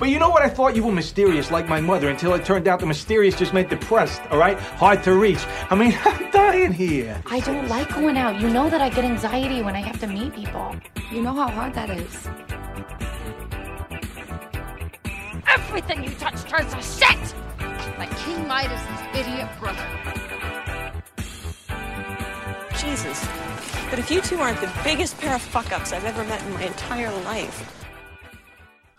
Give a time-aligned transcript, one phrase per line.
[0.00, 0.40] But you know what?
[0.40, 3.52] I thought you were mysterious like my mother until it turned out the mysterious just
[3.52, 4.58] meant depressed, all right?
[4.58, 5.44] Hard to reach.
[5.68, 7.22] I mean, I'm dying here.
[7.26, 8.40] I don't like going out.
[8.40, 10.74] You know that I get anxiety when I have to meet people.
[11.12, 12.28] You know how hard that is.
[15.46, 17.34] Everything you touch turns to shit!
[17.98, 19.86] Like King Midas's idiot brother.
[22.78, 23.28] Jesus.
[23.90, 26.54] But if you two aren't the biggest pair of fuck ups I've ever met in
[26.54, 27.76] my entire life.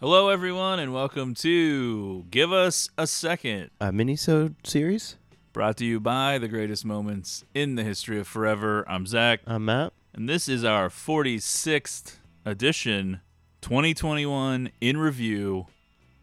[0.02, 5.16] Hello, everyone, and welcome to Give Us a Second, A mini-sode series?
[5.54, 8.84] brought to you by the greatest moments in the history of forever.
[8.90, 9.94] I'm Zach, I'm Matt.
[10.14, 13.22] and this is our 46th edition,
[13.62, 15.68] 2021 in review.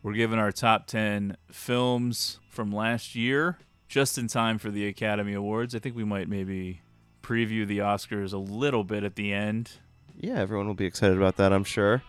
[0.03, 5.35] We're giving our top 10 films from last year, just in time for the Academy
[5.35, 5.75] Awards.
[5.77, 6.81] I think we might maybe
[7.23, 9.71] preview the Oscars a little bit at the end.
[10.19, 12.03] Yeah, everyone will be excited about that, I'm sure.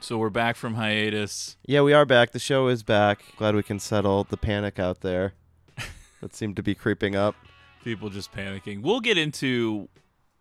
[0.00, 1.56] So we're back from hiatus.
[1.64, 2.32] Yeah, we are back.
[2.32, 3.24] The show is back.
[3.36, 5.32] Glad we can settle the panic out there
[6.20, 7.34] that seemed to be creeping up.
[7.82, 8.82] people just panicking.
[8.82, 9.88] We'll get into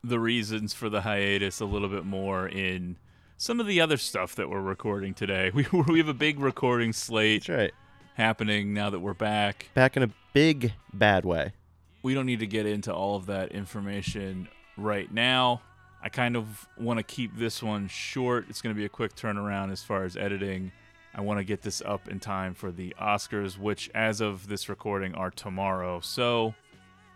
[0.03, 2.97] the reasons for the hiatus a little bit more in
[3.37, 5.49] some of the other stuff that we're recording today.
[5.53, 7.71] We we have a big recording slate That's right.
[8.15, 9.69] happening now that we're back.
[9.73, 11.53] Back in a big, bad way.
[12.01, 15.61] We don't need to get into all of that information right now.
[16.03, 18.45] I kind of want to keep this one short.
[18.49, 20.71] It's going to be a quick turnaround as far as editing.
[21.15, 24.67] I want to get this up in time for the Oscars, which, as of this
[24.67, 25.99] recording, are tomorrow.
[26.01, 26.55] So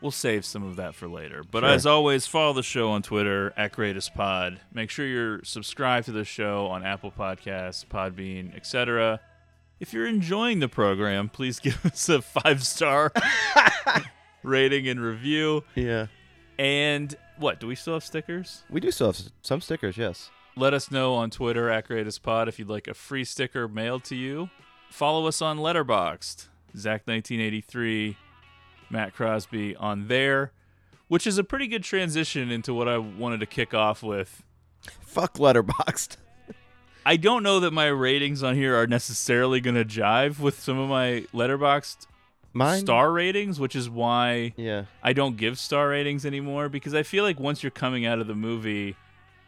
[0.01, 1.43] we'll save some of that for later.
[1.49, 1.69] But Sure.
[1.69, 4.59] as always, follow the show on Twitter at GreatestPod.
[4.73, 9.19] Make sure you're subscribed to the show on Apple Podcasts, Podbean, etc.
[9.79, 13.11] If you're enjoying the program, please give us a five star
[14.43, 15.63] rating and review.
[15.75, 16.07] Yeah.
[16.57, 17.59] And what?
[17.59, 18.63] Do we still have stickers?
[18.69, 20.29] We do still have some stickers, yes.
[20.55, 24.15] Let us know on Twitter at GreatestPod if you'd like a free sticker mailed to
[24.15, 24.49] you.
[24.89, 28.15] Follow us on Letterboxd, Zach1983,
[28.89, 30.51] Matt Crosby on there,
[31.07, 34.43] which is a pretty good transition into what I wanted to kick off with.
[35.01, 36.17] Fuck Letterboxd.
[37.05, 40.79] I don't know that my ratings on here are necessarily going to jive with some
[40.79, 42.07] of my Letterboxd
[42.53, 42.79] Mine?
[42.79, 44.85] star ratings, which is why Yeah.
[45.03, 48.27] I don't give star ratings anymore because I feel like once you're coming out of
[48.27, 48.95] the movie,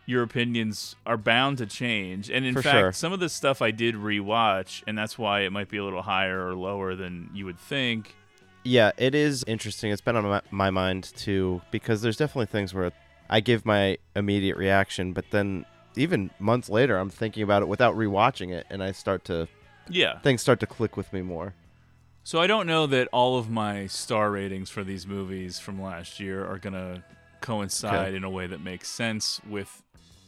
[0.06, 2.30] your opinions are bound to change.
[2.30, 2.92] And in For fact, sure.
[2.94, 6.02] some of the stuff I did rewatch, and that's why it might be a little
[6.02, 8.16] higher or lower than you would think.
[8.64, 9.92] Yeah, it is interesting.
[9.92, 12.92] It's been on my, my mind too because there's definitely things where
[13.30, 17.96] I give my immediate reaction, but then even months later, I'm thinking about it without
[17.96, 19.48] rewatching it, and I start to
[19.90, 20.20] Yeah.
[20.20, 21.54] things start to click with me more.
[22.30, 26.20] So I don't know that all of my star ratings for these movies from last
[26.20, 27.04] year are going to
[27.42, 28.16] coincide Okay.
[28.16, 29.82] in a way that makes sense with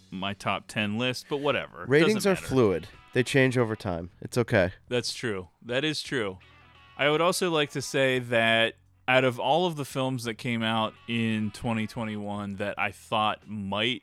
[0.09, 1.85] my top 10 list, but whatever.
[1.87, 2.87] Ratings are fluid.
[3.13, 4.09] They change over time.
[4.19, 4.71] It's okay.
[4.89, 5.49] That's true.
[5.63, 6.39] That is true.
[6.97, 8.73] I would also like to say that
[9.07, 14.01] out of all of the films that came out in 2021 that I thought might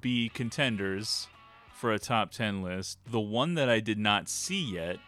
[0.00, 1.26] be contenders
[1.74, 4.98] for a top 10 list, the one that I did not see yet,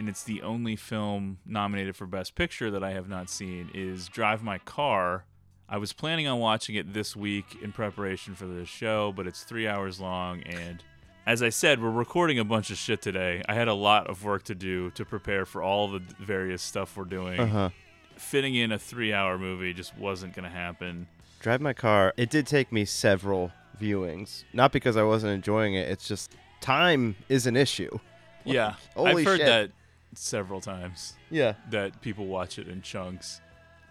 [0.00, 4.08] and it's the only film nominated for Best Picture that I have not seen, is
[4.08, 5.26] Drive My Car.
[5.68, 9.44] I was planning on watching it this week in preparation for this show, but it's
[9.44, 10.82] three hours long and
[11.26, 13.42] as I said, we're recording a bunch of shit today.
[13.46, 16.96] I had a lot of work to do to prepare for all the various stuff
[16.96, 17.38] we're doing.
[17.38, 17.70] Uh huh.
[18.16, 21.08] Fitting in a three hour movie just wasn't going to happen.
[21.40, 22.14] Drive my car.
[22.16, 25.90] It did take me several viewings, not because I wasn't enjoying it.
[25.90, 26.32] It's just
[26.62, 27.98] time is an issue.
[28.44, 28.74] Yeah.
[28.96, 29.46] holy I've heard shit.
[29.46, 29.70] that
[30.14, 31.54] several times Yeah.
[31.70, 33.40] that people watch it in chunks.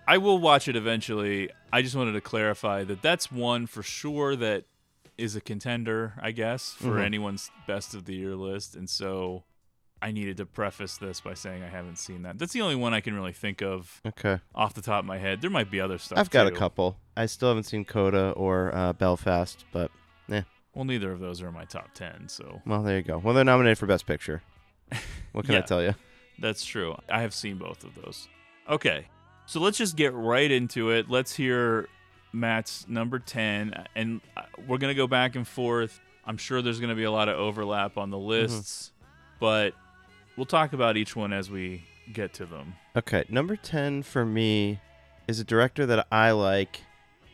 [0.07, 1.49] I will watch it eventually.
[1.71, 4.65] I just wanted to clarify that that's one for sure that
[5.17, 7.03] is a contender, I guess, for Mhm.
[7.05, 8.75] anyone's best of the year list.
[8.75, 9.43] And so
[10.01, 12.39] I needed to preface this by saying I haven't seen that.
[12.39, 14.39] That's the only one I can really think of Okay.
[14.55, 15.41] off the top of my head.
[15.41, 16.17] There might be other stuff.
[16.17, 16.97] I've got a couple.
[17.17, 19.91] I still haven't seen Coda or uh, Belfast, but
[20.29, 20.43] yeah.
[20.73, 23.17] Well, neither of those are in my top ten, so well, there you go.
[23.17, 24.41] Well, they're nominated for Best Picture.
[25.33, 25.93] What can I tell you?
[26.41, 26.95] That's true.
[27.09, 28.27] I have seen both of those.
[28.69, 29.07] Okay,
[29.45, 31.09] so let's just get right into it.
[31.09, 31.87] Let's hear
[32.33, 34.21] Matt's number ten, and
[34.67, 35.99] we're gonna go back and forth.
[36.25, 38.27] I'm sure there's gonna be a lot of overlap on the Mm-hmm.
[38.27, 38.91] lists,
[39.39, 39.73] but
[40.37, 41.83] we'll talk about each one as we
[42.13, 42.75] get to them.
[42.95, 44.79] Okay, number 10 for me
[45.27, 46.81] is a director that I like.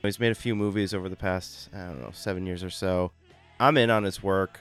[0.01, 3.11] He's made a few movies over the past, I don't know, seven years or so.
[3.59, 4.59] I'm in on his work.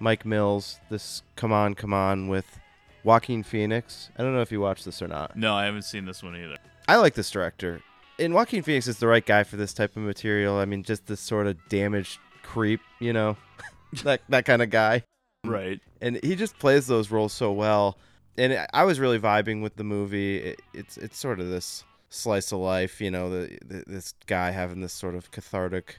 [0.00, 2.58] Mike Mills, this Come On, Come On with
[3.04, 4.10] Joaquin Phoenix.
[4.16, 5.36] I don't know if you watched this or not.
[5.36, 6.56] No, I haven't seen this one either.
[6.88, 7.80] I like this director.
[8.18, 10.56] And Joaquin Phoenix is the right guy for this type of material.
[10.56, 13.36] I mean, just this sort of damaged creep, you know,
[14.04, 15.04] that that kind of guy.
[15.44, 15.80] Right.
[16.00, 17.98] And he just plays those roles so well.
[18.38, 20.38] and I- was really vibing with the movie.
[20.38, 24.50] It, it's it's sort of this slice of life, you know, the, the this guy
[24.52, 25.98] having this sort of cathartic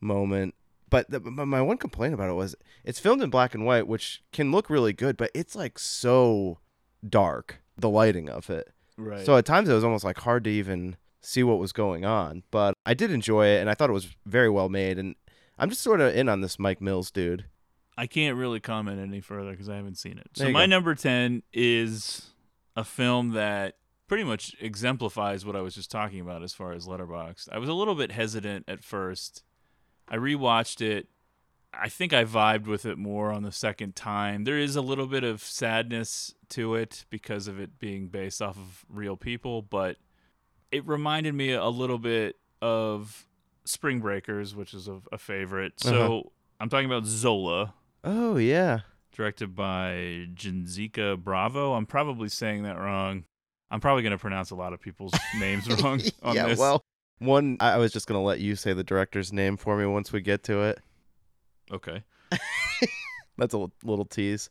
[0.00, 0.54] moment.
[0.92, 2.54] But the, my one complaint about it was
[2.84, 6.58] it's filmed in black and white, which can look really good, but it's like so
[7.08, 8.74] dark, the lighting of it.
[8.98, 9.24] Right.
[9.24, 12.42] So at times it was almost like hard to even see what was going on.
[12.50, 14.98] But I did enjoy it, and I thought it was very well made.
[14.98, 15.14] And
[15.58, 17.46] I'm just sort of in on this Mike Mills dude.
[17.96, 20.28] I can't really comment any further because I haven't seen it.
[20.34, 20.66] So my go.
[20.66, 22.32] number ten is
[22.76, 23.76] a film that
[24.08, 27.48] pretty much exemplifies what I was just talking about as far as Letterboxd.
[27.50, 29.42] I was a little bit hesitant at first.
[30.12, 31.08] I rewatched it.
[31.74, 34.44] I think I vibed with it more on the second time.
[34.44, 38.58] There is a little bit of sadness to it because of it being based off
[38.58, 39.96] of real people, but
[40.70, 43.26] it reminded me a little bit of
[43.64, 45.80] Spring Breakers, which is a, a favorite.
[45.80, 46.28] So Uh-huh.
[46.60, 47.72] I'm talking about Zola
[48.04, 48.80] Oh yeah,
[49.12, 51.72] directed by Janicza Bravo.
[51.74, 53.24] I'm probably saying that wrong.
[53.70, 56.48] I'm probably going to pronounce a lot of people's names wrong on yeah.
[56.48, 56.58] this.
[56.58, 56.84] Well,
[57.24, 60.20] one I was just gonna let you say the director's name for me once we
[60.20, 60.78] get to it.
[61.72, 62.02] okay.
[63.38, 64.50] That's a l- little tease.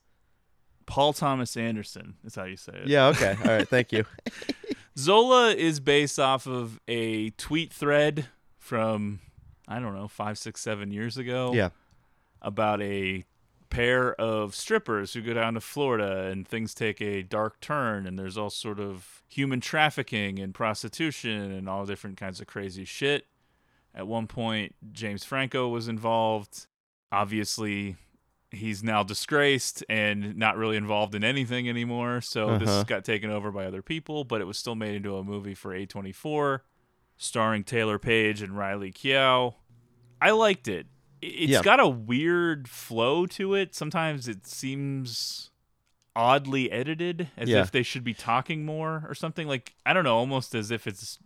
[0.85, 2.87] Paul Thomas Anderson is how you say it.
[2.87, 3.07] Yeah.
[3.07, 3.35] Okay.
[3.43, 3.67] All right.
[3.67, 4.05] Thank you.
[4.97, 8.27] Zola is based off of a tweet thread
[8.57, 9.19] from,
[9.67, 11.53] I don't know, five, six, seven years ago.
[11.53, 11.69] Yeah.
[12.41, 13.23] About a
[13.71, 18.19] pair of strippers who go down to Florida and things take a dark turn and
[18.19, 23.25] there's all sort of human trafficking and prostitution and all different kinds of crazy shit.
[23.95, 26.67] At one point, James Franco was involved.
[27.11, 27.95] Obviously,
[28.51, 32.21] he's now disgraced and not really involved in anything anymore.
[32.21, 32.83] So this Uh-huh.
[32.83, 35.73] got taken over by other people, but it was still made into a movie for
[35.73, 36.61] A24,
[37.17, 39.55] starring Taylour Paige and Riley Keough.
[40.21, 40.87] I liked it.
[41.21, 41.61] It's Yeah.
[41.61, 43.75] got a weird flow to it.
[43.75, 45.49] Sometimes it seems
[46.15, 47.61] oddly edited, as Yeah.
[47.61, 49.47] if they should be talking more or something.
[49.47, 51.19] Like I don't know, almost as if it's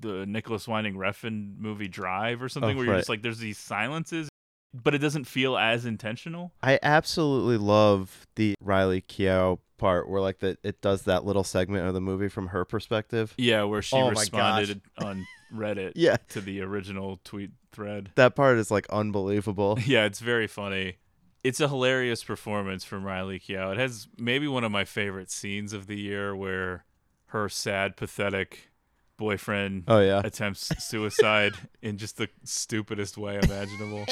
[0.00, 3.00] the Nicolas Winding Refn movie Drive or something, Oh, where you're right.
[3.00, 4.28] just like, there's these silences,
[4.74, 6.52] but it doesn't feel as intentional.
[6.62, 11.86] I absolutely love the Riley Keough part where like that it does that little segment
[11.86, 13.32] of the movie from her perspective.
[13.38, 16.16] Yeah, where she Oh responded on Reddit Yeah.
[16.30, 18.10] to the original tweet thread.
[18.16, 19.78] That part is like unbelievable.
[19.86, 20.96] Yeah, it's very funny.
[21.44, 23.72] It's a hilarious performance from Riley Keough.
[23.72, 26.84] It has maybe one of my favorite scenes of the year where
[27.26, 28.70] her sad, pathetic
[29.16, 30.20] boyfriend Oh yeah.
[30.24, 31.52] attempts suicide
[31.82, 34.04] in just the stupidest way imaginable.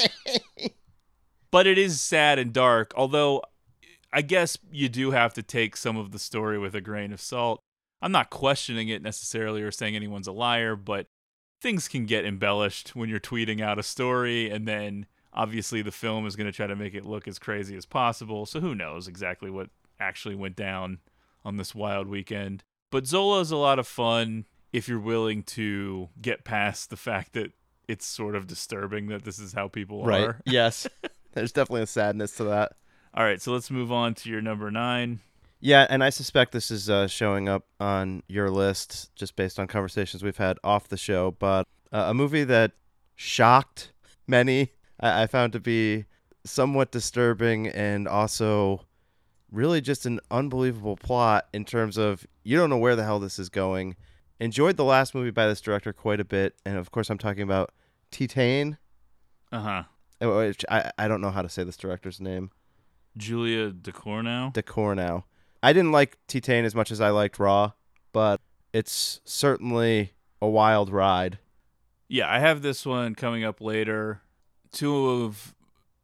[1.51, 3.41] but it is sad and dark, although
[4.11, 7.21] I guess you do have to take some of the story with a grain of
[7.21, 7.59] salt.
[8.01, 11.07] I'm not questioning it necessarily or saying anyone's a liar, but
[11.61, 16.25] things can get embellished when you're tweeting out a story and then obviously the film
[16.25, 18.45] is going to try to make it look as crazy as possible.
[18.45, 19.69] So who knows exactly what
[19.99, 20.99] actually went down
[21.45, 22.63] on this wild weekend.
[22.91, 27.33] But Zola is a lot of fun if you're willing to get past the fact
[27.33, 27.51] that
[27.87, 30.21] it's sort of disturbing that this is how people Right.
[30.23, 30.41] are.
[30.45, 30.87] Yes.
[31.33, 32.73] There's definitely a sadness to that.
[33.13, 35.21] All right, so let's move on to your number nine.
[35.59, 39.67] Yeah, and I suspect this is uh, showing up on your list just based on
[39.67, 41.31] conversations we've had off the show.
[41.31, 42.73] But uh, a movie that
[43.15, 43.91] shocked
[44.27, 46.05] many, I-, I found to be
[46.45, 48.85] somewhat disturbing and also
[49.51, 53.39] really just an unbelievable plot in terms of you don't know where the hell this
[53.39, 53.95] is going.
[54.39, 57.41] Enjoyed the last movie by this director quite a bit, and of course I'm talking
[57.41, 57.71] about
[58.11, 58.77] Titane,
[59.51, 59.83] Uh huh.
[60.21, 62.51] which I I don't know how to say this director's name.
[63.17, 64.53] Julia Ducournau.
[64.53, 65.23] Ducournau.
[65.63, 67.71] I didn't like Titane as much as I liked Raw,
[68.11, 68.41] but
[68.73, 71.39] it's certainly a wild ride.
[72.07, 74.21] Yeah, I have this one coming up later.
[74.71, 75.55] Two of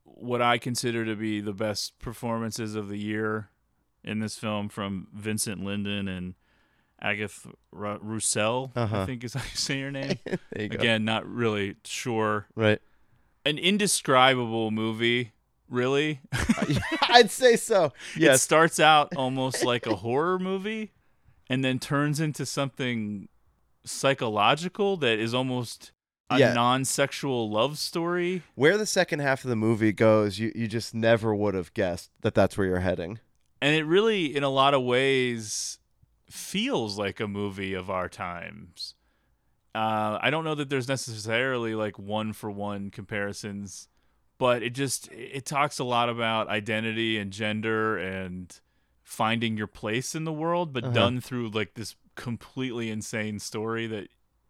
[0.04, 3.50] what I consider to be the best performances of the year
[4.04, 6.34] in this film from Vincent Lindon and
[7.02, 9.02] Agatha Ru- Rousselle, Uh-huh.
[9.02, 10.18] I think is how you say your name.
[10.26, 10.78] There you go.
[10.80, 12.48] Again, not really sure.
[12.56, 12.80] Right.
[13.46, 15.32] An indescribable movie,
[15.74, 16.22] really.
[17.10, 17.92] I'd say so.
[18.16, 18.34] Yeah.
[18.34, 20.92] It starts out almost like a horror movie
[21.50, 23.28] and then turns into something
[23.84, 25.92] psychological that is almost
[26.30, 26.54] a Yeah.
[26.54, 28.44] non-sexual love story.
[28.56, 32.12] Where the second half of the movie goes, you, you just never would have guessed
[32.22, 33.20] that that's where you're heading.
[33.62, 35.80] And it really in a lot of ways
[36.30, 38.96] feels like a movie of our times.
[39.76, 43.88] Uh, I don't know that there's necessarily like one for one comparisons,
[44.44, 48.60] but it just it talks a lot about identity and gender and
[49.02, 50.94] finding your place in the world, but Uh-huh.
[50.94, 54.10] done through like this completely insane story that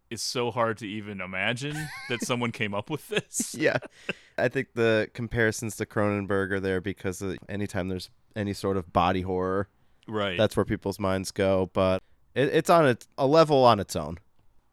[0.09, 1.77] is so hard to even imagine
[2.09, 3.55] that someone came up with this.
[3.57, 3.77] Yeah.
[4.37, 9.21] I think the comparisons to Cronenberg are there because anytime there's any sort of body
[9.21, 9.67] horror,
[10.07, 10.37] Right.
[10.37, 12.01] That's where people's minds go, but
[12.35, 14.17] it, it's on its a level on its own.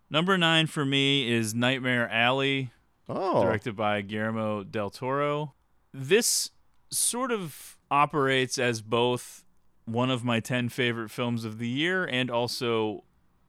[0.09, 2.71] Number nine for me is Nightmare Alley,
[3.11, 5.55] Oh, directed by Guillermo del Toro.
[5.93, 6.51] This
[6.91, 9.45] sort of operates as both
[9.85, 13.05] one of my 10 favorite films of the year and also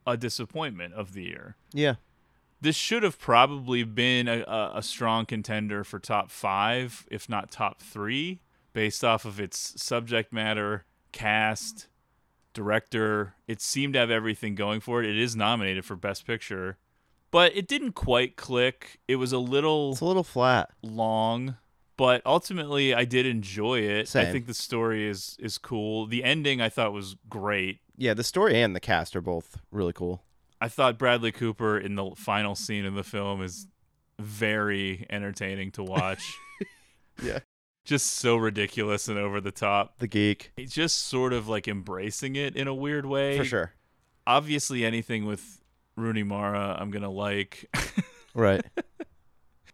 [0.07, 1.55] a disappointment of the year.
[1.73, 1.95] yeah.
[2.63, 7.49] This should have probably been a, a, a strong contender for top five, if not
[7.49, 8.39] top three,
[8.71, 11.87] based off of its subject matter, cast,
[12.53, 13.33] director.
[13.47, 15.09] It seemed to have everything going for it.
[15.09, 16.77] It is nominated for Best Picture,
[17.31, 18.99] but it didn't quite click.
[19.07, 20.69] It was a little It's a little flat.
[20.83, 21.55] long,
[21.97, 24.01] but ultimately I did enjoy it.
[24.01, 24.31] I Same.
[24.31, 26.05] think the story is is cool.
[26.05, 27.79] The ending I thought was great.
[27.97, 30.23] Yeah, the story and the cast are both really cool.
[30.59, 33.67] I thought Bradley Cooper in the final scene in the film is
[34.19, 36.23] very entertaining to watch.
[37.21, 37.39] Yeah.
[37.85, 39.99] Just so ridiculous and over the top.
[39.99, 43.37] The geek, He's just sort of like embracing it in a weird way.
[43.37, 43.73] for sure.
[44.25, 45.60] Obviously anything with
[45.95, 47.69] Rooney Mara I'm going to like.
[48.33, 48.63] Right.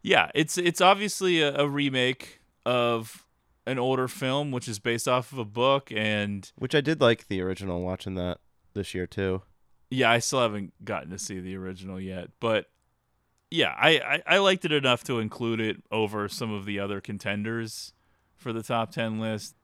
[0.01, 3.24] yeah, it's it's obviously a, a remake of
[3.67, 7.27] an older film which is based off of a book and Which I did like
[7.27, 8.39] the original watching that
[8.74, 9.43] this year too.
[9.91, 12.65] Yeah, I still haven't gotten to see the original yet, but
[13.51, 17.00] yeah, I, I, I liked it enough to include it over some of the other
[17.00, 17.93] contenders
[18.36, 19.55] for the top 10 list.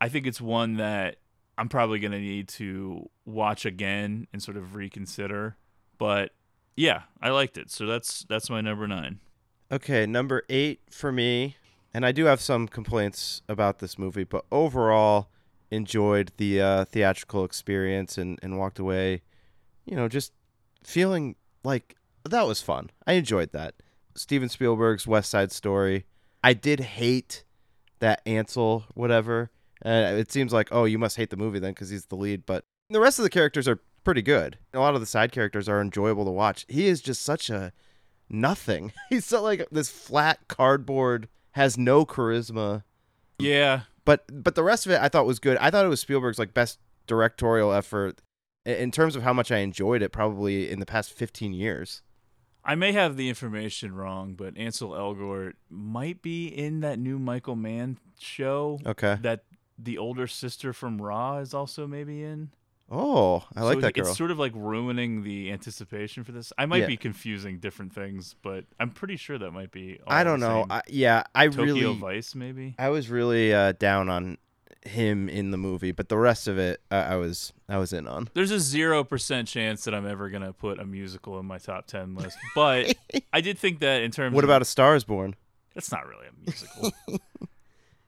[0.00, 1.16] I think it's one that
[1.56, 5.56] I'm probably going to need to watch again and sort of reconsider,
[6.00, 6.32] but
[6.76, 7.70] yeah, I liked it.
[7.70, 9.20] So that's that's my number 9.
[9.70, 11.56] Okay, number eight for me,
[11.94, 15.28] and I do have some complaints about this movie, but overall
[15.70, 19.22] enjoyed the uh, theatrical experience and, and walked away,
[19.84, 20.32] you know, just
[20.82, 21.94] feeling like
[22.28, 22.90] that was fun.
[23.06, 23.74] I enjoyed that.
[24.16, 26.06] Steven Spielberg's West Side Story.
[26.42, 27.44] I did hate
[28.00, 29.50] that Ansel, whatever.
[29.84, 32.44] Uh, it seems like, oh, you must hate the movie then because he's the lead,
[32.44, 34.58] but the rest of the characters are pretty good.
[34.74, 36.64] A lot of the side characters are enjoyable to watch.
[36.68, 37.72] He is just such a
[38.28, 38.92] nothing.
[39.10, 42.84] He's so like this flat cardboard, has no charisma.
[43.38, 45.56] Yeah, But but the rest of it I thought was good.
[45.58, 48.20] I thought it was Spielberg's like best directorial effort
[48.66, 52.02] in terms of how much I enjoyed it probably in the past 15 years.
[52.62, 57.56] I may have the information wrong, but Ansel Elgort might be in that new Michael
[57.56, 59.16] Mann show Okay.
[59.22, 59.44] that
[59.78, 62.50] the older sister from Raw is also maybe in.
[62.90, 64.08] Oh, I like So that girl.
[64.08, 66.52] It's sort of like ruining the anticipation for this.
[66.58, 66.86] I might Yeah.
[66.86, 70.00] be confusing different things, but I'm pretty sure that might be.
[70.06, 70.66] All I don't know.
[70.68, 72.74] I, yeah, I Tokyo really Vice, maybe.
[72.78, 74.38] I was really uh, down on
[74.84, 78.08] him in the movie, but the rest of it uh, I was I was in
[78.08, 78.28] on.
[78.34, 81.86] There's a zero percent chance that I'm ever gonna put a musical in my top
[81.86, 82.92] ten list, but
[83.32, 84.34] I did think that in terms.
[84.34, 85.36] What of, about A Star Is Born?
[85.74, 86.90] That's not really a musical.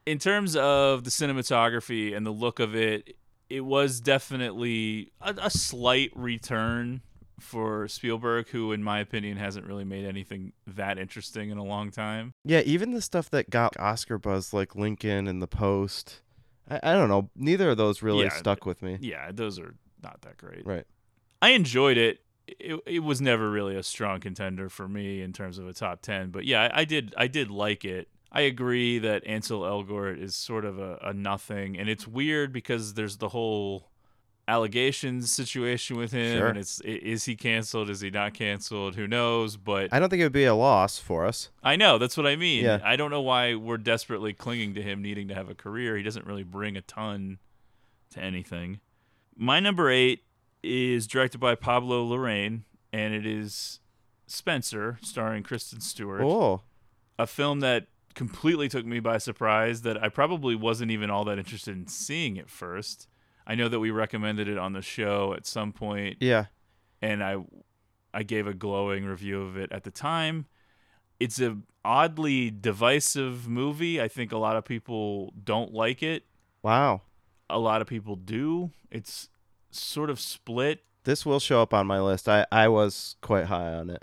[0.06, 3.16] in terms of the cinematography and the look of it,
[3.52, 7.02] it was definitely a, a slight return
[7.38, 11.90] for Spielberg, who, in my opinion, hasn't really made anything that interesting in a long
[11.90, 12.32] time.
[12.44, 16.22] Yeah, even the stuff that got Oscar buzz, like Lincoln and The Post.
[16.70, 17.28] I, I don't know.
[17.36, 18.96] Neither of those really Yeah, stuck with me.
[19.00, 20.64] Yeah, those are not that great.
[20.64, 20.84] Right.
[21.42, 22.20] I enjoyed it.
[22.46, 26.00] It, it was never really a strong contender for me in terms of a top
[26.00, 28.08] 10, but yeah, I, I did I did like it.
[28.34, 32.94] I agree that Ansel Elgort is sort of a, a nothing, and it's weird because
[32.94, 33.90] there's the whole
[34.48, 36.48] allegations situation with him, Sure.
[36.48, 37.88] and it's is he canceled?
[37.90, 38.96] Is he not canceled?
[38.96, 39.56] Who knows?
[39.56, 41.50] But I don't think it would be a loss for us.
[41.62, 42.64] I know that's what I mean.
[42.64, 42.80] Yeah.
[42.82, 45.96] I don't know why we're desperately clinging to him needing to have a career.
[45.96, 47.38] He doesn't really bring a ton
[48.10, 48.80] to anything.
[49.36, 50.24] My number eight
[50.62, 52.62] is directed by Pablo Larraín,
[52.92, 53.80] and it is
[54.26, 56.20] Spencer, starring Kristen Stewart.
[56.22, 56.62] Oh,
[57.18, 59.82] A film that completely took me by surprise.
[59.82, 63.08] That I probably wasn't even all that interested in seeing at first.
[63.46, 66.46] I know that we recommended it on the show at some point yeah.
[67.00, 67.38] and I
[68.14, 70.46] I gave a glowing review of it at the time.
[71.18, 74.00] It's a oddly divisive movie.
[74.00, 76.24] I think a lot of people don't like it.
[76.62, 77.02] Wow.
[77.48, 78.70] A lot of people do.
[78.90, 79.28] It's
[79.70, 80.84] sort of split.
[81.04, 82.28] This will show up on my list.
[82.28, 84.02] I, I was quite high on it.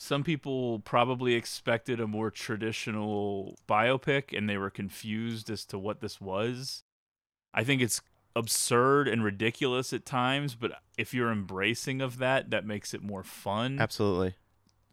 [0.00, 6.00] Some people probably expected a more traditional biopic and they were confused as to what
[6.00, 6.84] this was.
[7.52, 8.00] I think it's
[8.36, 13.24] absurd and ridiculous at times, but if you're embracing of that, that makes it more
[13.24, 13.80] fun.
[13.80, 14.34] Absolutely.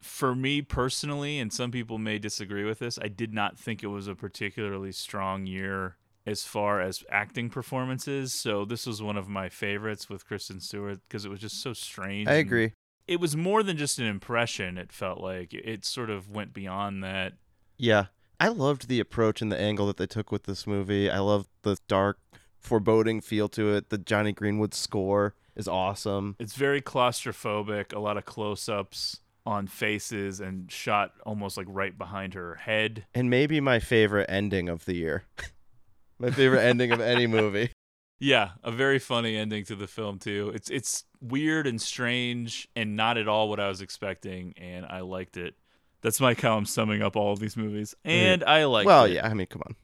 [0.01, 3.87] for me personally, and some people may disagree with this, I did not think it
[3.87, 8.33] was a particularly strong year as far as acting performances.
[8.33, 11.73] So this was one of my favorites with Kristen Stewart because it was just so
[11.73, 12.27] strange.
[12.27, 12.73] I agree.
[13.07, 14.77] It was more than just an impression.
[14.77, 17.33] It felt like it sort of went beyond that.
[17.77, 18.05] Yeah.
[18.39, 21.09] I loved the approach and the angle that they took with this movie.
[21.09, 22.19] I love the dark
[22.59, 23.89] foreboding feel to it.
[23.89, 26.35] The Jonny Greenwood score is awesome.
[26.39, 31.97] It's very claustrophobic, a lot of close ups on faces and shot almost like right
[31.97, 33.05] behind her head.
[33.13, 35.25] And maybe my favorite ending of the year.
[36.19, 37.71] my favorite ending of any movie.
[38.19, 40.51] Yeah, a very funny ending to the film too.
[40.55, 45.01] It's it's weird and strange and not at all what I was expecting and I
[45.01, 45.55] liked it.
[46.01, 47.95] That's my how I'm summing up all of these movies.
[48.05, 49.13] And I like well, it.
[49.13, 49.75] yeah, I mean, come on.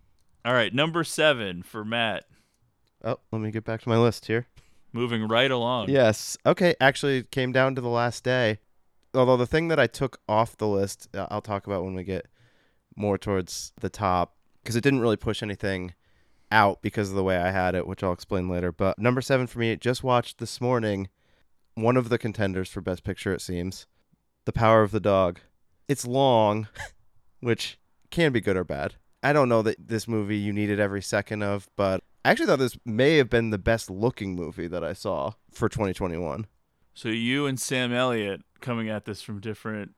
[0.45, 2.25] All right, number 7 for Matt.
[3.03, 4.47] Oh, let me get back to my list here.
[4.93, 5.89] Moving right along.
[5.89, 6.37] Yes.
[6.45, 8.59] Okay, actually it came down to the last day.
[9.13, 12.03] Although the thing that I took off the list, uh, I'll talk about when we
[12.03, 12.27] get
[12.95, 15.93] more towards the top because it didn't really push anything
[16.51, 18.71] out because of the way I had it, which I'll explain later.
[18.71, 21.09] But number 7 for me, just watched this morning
[21.75, 23.87] one of the contenders for best picture it seems.
[24.45, 25.39] The Power of the Dog.
[25.87, 26.67] It's long,
[27.39, 27.79] which
[28.09, 28.95] can be good or bad.
[29.23, 32.59] I don't know that this movie you needed every second of, but I actually thought
[32.59, 36.47] this may have been the best looking movie that I saw for 2021.
[36.93, 39.93] So you and Sam Elliott coming at this from different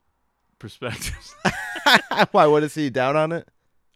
[0.60, 1.36] perspectives.
[2.32, 2.48] Why?
[2.48, 3.48] What is he down on it?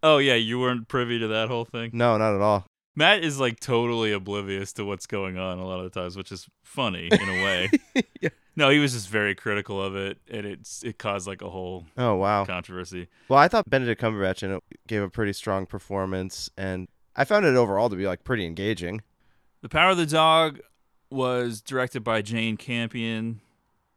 [0.10, 1.92] Oh yeah, you weren't privy to that whole thing.
[1.94, 2.66] No, not at all.
[2.96, 6.32] Matt is like totally oblivious to what's going on a lot of the times, which
[6.32, 7.70] is funny in a way.
[8.22, 8.30] Yeah.
[8.56, 11.86] No, he was just very critical of it, and it's it caused like a whole
[11.98, 12.46] Oh wow.
[12.46, 13.08] controversy.
[13.28, 17.46] Well, I thought Benedict Cumberbatch in it gave a pretty strong performance, and I found
[17.46, 19.02] it overall to be like pretty engaging.
[19.62, 20.60] The Power of the Dog
[21.12, 23.42] was directed by Jane Campion,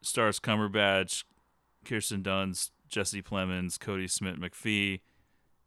[0.03, 1.23] stars Cumberbatch,
[1.85, 4.99] Kirsten Dunst, Jesse Plemons, Kodi Smit-McPhee.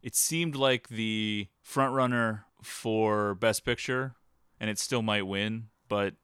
[0.05, 4.15] It seemed like the frontrunner for Best Picture,
[4.61, 6.15] and it still might win, but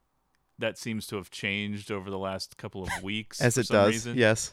[0.58, 3.40] that seems to have changed over the last couple of weeks.
[3.40, 4.18] As it does, reason.
[4.18, 4.52] yes.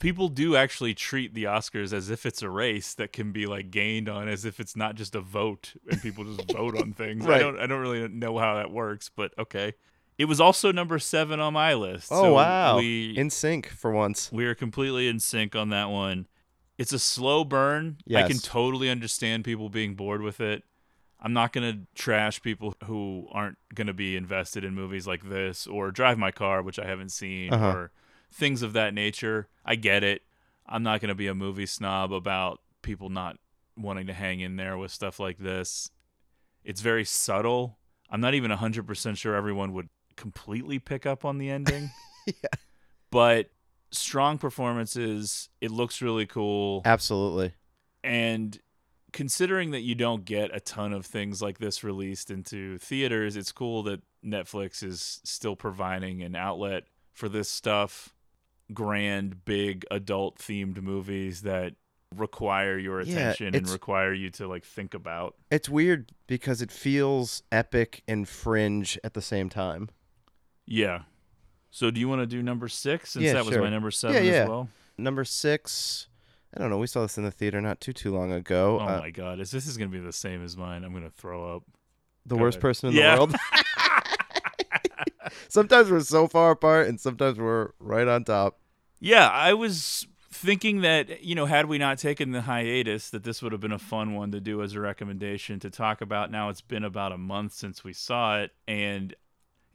[0.00, 3.70] People do actually treat the Oscars as if it's a race that can be like
[3.70, 7.24] gained on, as if it's not just a vote and people just vote on things.
[7.24, 7.38] I Right.
[7.38, 9.74] don't, I don't really know how that works, but okay.
[10.18, 12.08] It was also number seven on my list.
[12.10, 14.30] Oh so wow, We in sync for once.
[14.32, 16.26] we are completely in sync on that one.
[16.78, 17.98] It's a slow burn.
[18.24, 20.62] I can totally understand people being bored with it.
[21.18, 25.28] I'm not going to trash people who aren't going to be invested in movies like
[25.28, 27.70] this or Drive My Car, which I haven't seen, Uh-huh.
[27.72, 27.90] or
[28.30, 29.48] things of that nature.
[29.64, 30.22] I get it.
[30.66, 33.38] I'm not going to be a movie snob about people not
[33.76, 35.90] wanting to hang in there with stuff like this.
[36.64, 37.78] It's very subtle.
[38.10, 41.90] I'm not even 100% sure everyone would completely pick up on the ending.
[42.26, 42.58] Yeah.
[43.12, 43.50] But
[43.90, 45.48] strong performances.
[45.60, 46.82] It looks really cool.
[46.84, 47.54] Absolutely.
[48.02, 48.58] And
[49.12, 53.52] considering that you don't get a ton of things like this released into theaters, it's
[53.52, 58.12] cool that Netflix is still providing an outlet for this stuff.
[58.74, 61.74] Grand, big, adult themed movies that
[62.14, 65.36] require your Yeah, attention and require you to like think about.
[65.50, 69.88] It's weird because it feels epic and fringe at the same time.
[70.66, 71.02] Yeah.
[71.76, 73.62] So do you want to do number six since Yeah, that was sure.
[73.62, 74.30] my number seven yeah.
[74.44, 74.70] as well?
[74.96, 76.06] Number six,
[76.56, 76.78] I don't know.
[76.78, 78.78] We saw this in the theater not too too long ago.
[78.80, 80.84] Oh Uh, my god, is this is gonna be the same as mine?
[80.84, 81.64] I'm gonna throw up.
[82.24, 82.62] the go worst ahead.
[82.62, 83.16] person in Yeah.
[83.16, 83.34] the world.
[85.48, 88.58] sometimes we're so far apart, and sometimes we're right on top.
[88.98, 93.42] Yeah, I was thinking that, you know, had we not taken the hiatus, that this
[93.42, 96.30] would have been a fun one to do as a recommendation to talk about.
[96.30, 99.14] Now it's been about a month since we saw it, and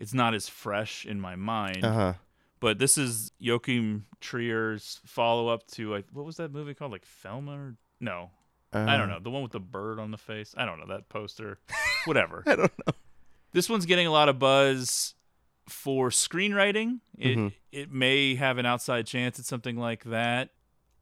[0.01, 1.85] it's not as fresh in my mind.
[1.85, 2.13] Uh huh.
[2.59, 6.91] But this is Joachim Trier's follow up to, like, what was that movie called?
[6.91, 7.53] Like Thelma?
[7.53, 8.29] Or, no,
[8.73, 9.19] Uh, I don't know.
[9.19, 10.53] The one with the bird on the face?
[10.57, 10.85] I don't know.
[10.87, 11.57] That poster.
[12.05, 12.43] Whatever.
[12.47, 12.93] I don't know.
[13.53, 15.15] This one's getting a lot of buzz
[15.67, 16.99] for screenwriting.
[17.17, 17.53] It Mhm.
[17.71, 20.49] it may have an outside chance at something like that.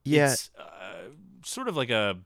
[0.06, 0.32] Yeah.
[0.32, 1.10] It's uh,
[1.44, 2.18] sort of like a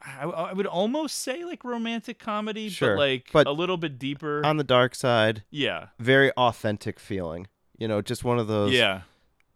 [0.00, 3.98] I, I would almost say like romantic comedy, Sure, but like but a little bit
[3.98, 4.44] deeper.
[4.44, 5.88] on the dark side, yeah.
[5.98, 7.48] very authentic feeling.
[7.76, 9.02] You know, just one of those Yeah.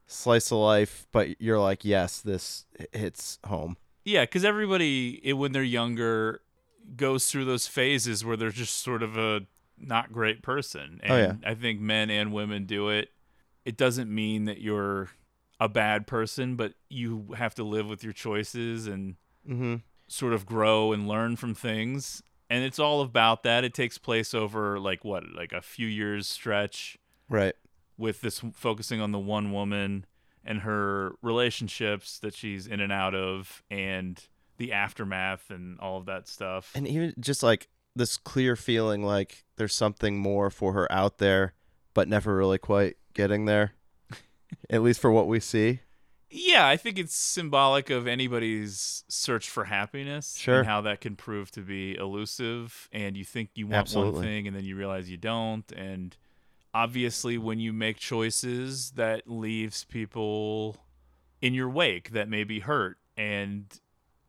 [0.07, 3.77] slice of life, but you're like, yes, this hits home.
[4.05, 6.41] Yeah, because everybody, it, when they're younger,
[6.97, 9.43] goes through those phases where they're just sort of a
[9.79, 11.01] not great person.
[11.05, 11.35] And Oh, yeah.
[11.45, 13.11] I think men and women do it.
[13.65, 15.11] It doesn't mean that you're
[15.61, 19.15] a bad person, but you have to live with your choices and
[19.49, 19.77] Mm-hmm.
[20.13, 22.23] Sort of grow and learn from things.
[22.51, 23.65] And it's all about that.
[23.65, 26.99] It takes place over like what, like a few years stretch
[27.29, 27.55] Right.
[27.97, 30.05] with this focusing on the one woman
[30.45, 34.23] and her relationships that she's in and out of and
[34.59, 36.73] the aftermath and all of that stuff.
[36.75, 41.55] And even just like this clear feeling like there's something more for her out there,
[41.95, 43.73] but never really quite getting there.
[44.71, 45.81] At least for what we see.
[46.35, 50.61] Yeah, I think it's symbolic of anybody's search for happiness Sure.
[50.61, 54.13] and how that can prove to be elusive and you think you want Absolutely.
[54.15, 56.17] one thing and then you realize you don't and
[56.73, 60.79] obviously when you make choices that leaves people
[61.43, 63.81] in your wake that may be hurt and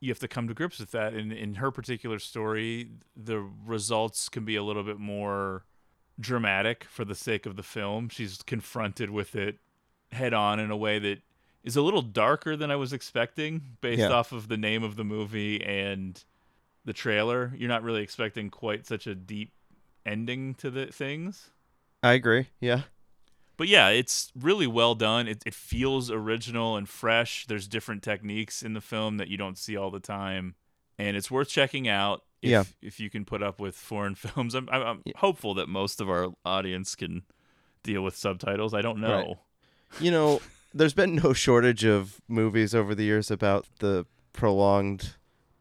[0.02, 4.28] you have to come to grips with that and in her particular story the results
[4.28, 5.63] can be a little bit more
[6.20, 9.60] dramatic for the sake of the film she's confronted with it
[10.12, 11.20] head on in a way that
[11.63, 14.10] is a little darker than I was expecting based Yeah.
[14.10, 16.21] off of the name of the movie and
[16.86, 17.54] the trailer.
[17.58, 19.54] You're not really expecting quite such a deep
[20.06, 21.49] ending to the things.
[22.02, 22.47] I agree.
[22.60, 22.82] Yeah.
[23.56, 25.28] But yeah, it's really well done.
[25.28, 27.45] It, it feels original and fresh.
[27.45, 30.56] There's different techniques in the film that you don't see all the time,
[30.97, 32.23] and it's worth checking out.
[32.41, 32.63] If, Yeah.
[32.82, 36.10] if you can put up with foreign films, I'm, I'm, I'm hopeful that most of
[36.10, 37.21] our audience can
[37.84, 38.73] deal with subtitles.
[38.73, 39.38] I don't know.
[39.93, 40.02] Right.
[40.02, 40.41] You know,
[40.73, 45.15] there's been no shortage of movies over the years about the prolonged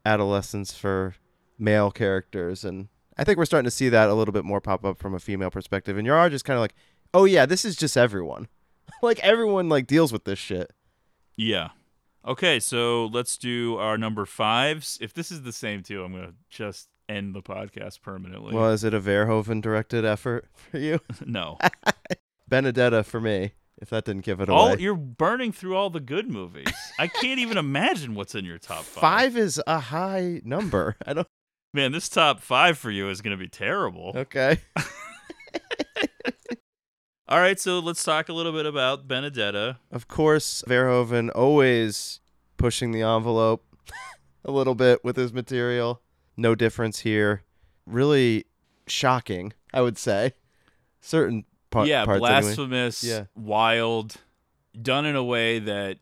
[0.05, 1.15] adolescence for
[1.57, 4.83] male characters and I think we're starting to see that a little bit more pop
[4.83, 6.73] up from a female perspective and you are just kind of like,
[7.13, 8.47] "Oh yeah, this is just everyone."
[9.01, 10.71] like everyone like deals with this shit.
[11.35, 11.69] Yeah.
[12.25, 14.97] Okay, so let's do our number fives.
[15.01, 18.55] If this is the same too, I'm gonna just end the podcast permanently.
[18.55, 20.99] Well, is it a Verhoeven directed effort for you?
[21.25, 21.57] no.
[22.47, 24.57] Benedetta for me, if that didn't give it away.
[24.57, 26.73] all you're burning through all the good movies.
[26.97, 29.01] I can't even imagine what's in your top five.
[29.01, 30.95] Five is a high number.
[31.05, 31.27] I don't
[31.75, 34.13] Man, this top five for you is gonna be terrible.
[34.15, 34.59] Okay.
[37.27, 39.77] All right, so let's talk a little bit about Benedetta.
[39.91, 42.19] Of course, Verhoeven always
[42.57, 43.65] pushing the envelope
[44.45, 46.01] a little bit with his material.
[46.37, 47.43] No difference here.
[47.85, 48.45] Really
[48.87, 50.33] shocking, I would say.
[51.01, 52.41] Certain par- yeah, parts anyway.
[52.41, 53.25] blasphemous, Yeah.
[53.35, 54.15] wild,
[54.81, 55.97] done in a way that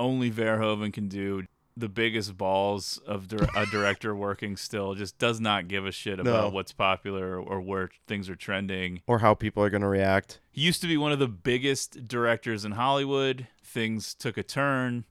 [0.00, 1.44] only Verhoeven can do.
[1.78, 6.16] The biggest balls of dir- a director working still just does not give a shit
[6.16, 6.22] No.
[6.22, 9.02] about what's popular or where things are trending.
[9.06, 10.40] Or how people are going to react.
[10.50, 13.46] He used to be one of the biggest directors in Hollywood.
[13.62, 15.04] Things took a turn.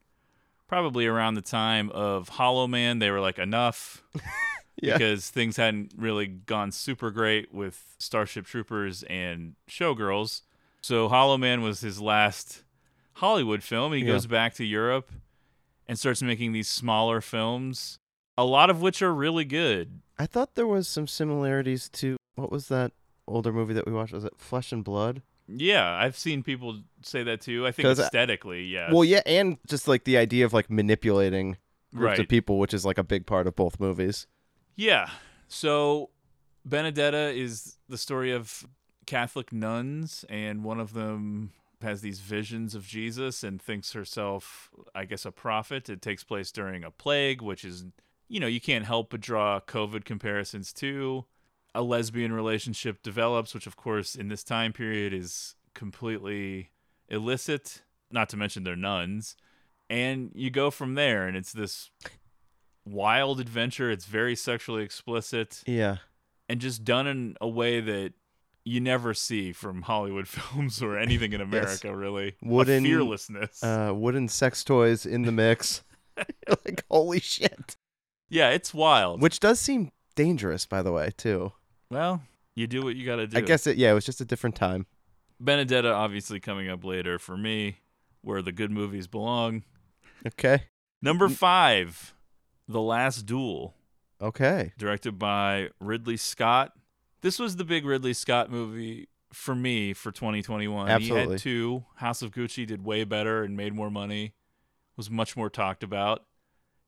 [0.68, 4.02] Probably around the time of Hollow Man, they were like, enough.
[4.82, 4.94] Yeah.
[4.98, 10.42] Because things hadn't really gone super great with Starship Troopers and Showgirls.
[10.82, 12.64] So Hollow Man was his last
[13.14, 13.94] Hollywood film.
[13.94, 14.08] He Yeah.
[14.08, 15.12] goes back to Europe
[15.88, 18.00] and starts making these smaller films,
[18.38, 20.02] a lot of which are really good.
[20.18, 22.92] I thought there was some similarities to what was that
[23.28, 24.14] older movie that we watched?
[24.14, 25.22] Was it Flesh and Blood?
[25.48, 27.66] Yeah, I've seen people say that too.
[27.68, 28.92] I think aesthetically, yeah.
[28.92, 31.58] Well, yeah, and just like the idea of like manipulating
[31.94, 34.28] groups of people, which is like a big part of both movies.
[34.76, 35.10] Yeah.
[35.48, 36.10] So
[36.66, 38.66] Benedetta is the story of
[39.06, 45.06] Catholic nuns, and one of them has these visions of Jesus and thinks herself, I
[45.06, 45.90] guess, a prophet.
[45.90, 47.86] It takes place during a plague, which is,
[48.28, 51.26] you know, you can't help but draw COVID comparisons to.
[51.76, 56.72] A lesbian relationship develops, which, of course, in this time period is completely
[57.10, 59.36] illicit, not to mention they're nuns.
[59.90, 61.92] And you go from there, and it's this
[62.86, 63.90] wild adventure.
[63.92, 65.98] It's very sexually explicit Yeah.
[66.50, 68.14] and just done in a way that
[68.64, 72.36] you never see from Hollywood films or anything in America, really.
[72.44, 73.64] A Wooden, fearlessness.
[73.64, 75.84] Uh, wooden sex toys in the mix.
[76.48, 77.76] Like, holy shit.
[78.30, 79.22] yeah, it's wild.
[79.22, 81.52] Which does seem dangerous, by the way, too.
[81.92, 82.22] well,
[82.56, 83.38] you do what you got to do.
[83.38, 84.86] I guess it, yeah, it was just a different time.
[85.42, 87.80] Benedetta obviously coming up later for me,
[88.22, 89.64] where the good movies belong.
[90.26, 90.64] Okay.
[91.02, 92.15] Number five,
[92.68, 93.76] The Last Duel.
[94.22, 94.72] Okay.
[94.78, 96.72] directed by Ridley Scott.
[97.22, 101.02] This was the big Ridley Scott movie for me for 2021.
[101.02, 101.84] He had two.
[101.96, 104.34] House of Gucci did way better and made more money.
[104.96, 106.24] Was much more talked about.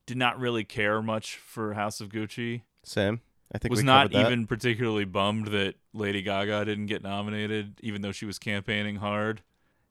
[0.05, 2.61] Did not really care much for House of Gucci.
[2.83, 3.19] Sam,
[3.51, 4.25] I think Was not that.
[4.25, 9.41] even particularly bummed that Lady Gaga didn't get nominated, even though she was campaigning hard.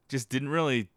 [0.09, 0.88] Just didn't really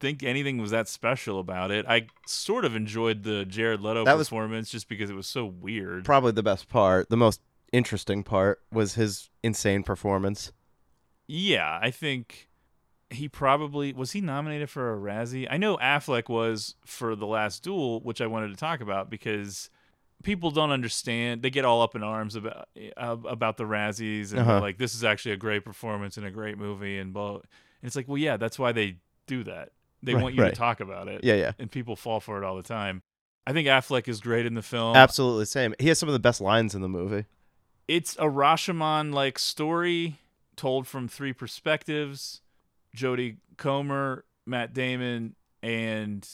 [0.00, 1.86] think anything was that special about it.
[1.88, 5.44] I sort of enjoyed the Jared Leto That was- performance just because it was so
[5.46, 6.04] weird.
[6.04, 7.08] probably the best part.
[7.10, 7.40] The most
[7.72, 10.52] interesting part was his insane performance.
[11.26, 12.48] Yeah, I think
[13.10, 15.46] he probably was he nominated for a Razzie.
[15.50, 19.70] I know Affleck was for the Last Duel, which I wanted to talk about because
[20.22, 21.42] people don't understand.
[21.42, 24.60] They get all up in arms about uh, about the Razzies and Uh-huh.
[24.60, 27.36] like this is actually a great performance and a great movie and blah.
[27.36, 27.42] And
[27.82, 29.70] it's like, well, yeah, that's why they do that.
[30.04, 30.50] They Right, want you right.
[30.50, 31.24] to talk about it.
[31.24, 31.52] Yeah, yeah.
[31.58, 33.02] and people fall for it all the time.
[33.46, 34.96] I think Affleck is great in the film.
[34.96, 35.74] Absolutely same.
[35.78, 37.26] He has some of the best lines in the movie.
[37.88, 40.18] it's a Rashomon like story
[40.56, 42.40] told from three perspectives.
[42.96, 46.26] Jodie Comer, Matt Damon, and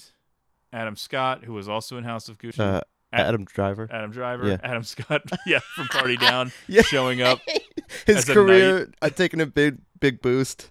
[0.73, 2.61] Adam Scott, who was also in House of Gucci.
[2.61, 2.81] Uh,
[3.13, 3.89] Ad- Adam Driver.
[3.91, 4.59] Adam Driver, Yeah.
[4.63, 6.83] Adam Scott, yeah, from Party Down, Yeah.
[6.83, 7.41] showing up.
[8.07, 10.69] His career uh, taking a big big boost.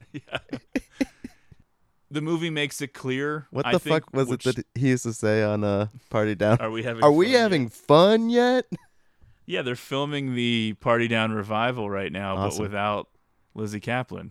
[2.11, 3.47] The movie makes it clear.
[3.51, 5.87] What I the think, fuck was which- it that he used to say on uh,
[6.09, 6.57] Party Down?
[6.59, 7.03] Are we having?
[7.03, 7.41] Are we yet?
[7.41, 8.65] having fun yet?
[9.45, 12.57] Yeah, they're filming the Party Down revival right now, Awesome.
[12.59, 13.09] but without
[13.55, 14.29] Lizzy Caplan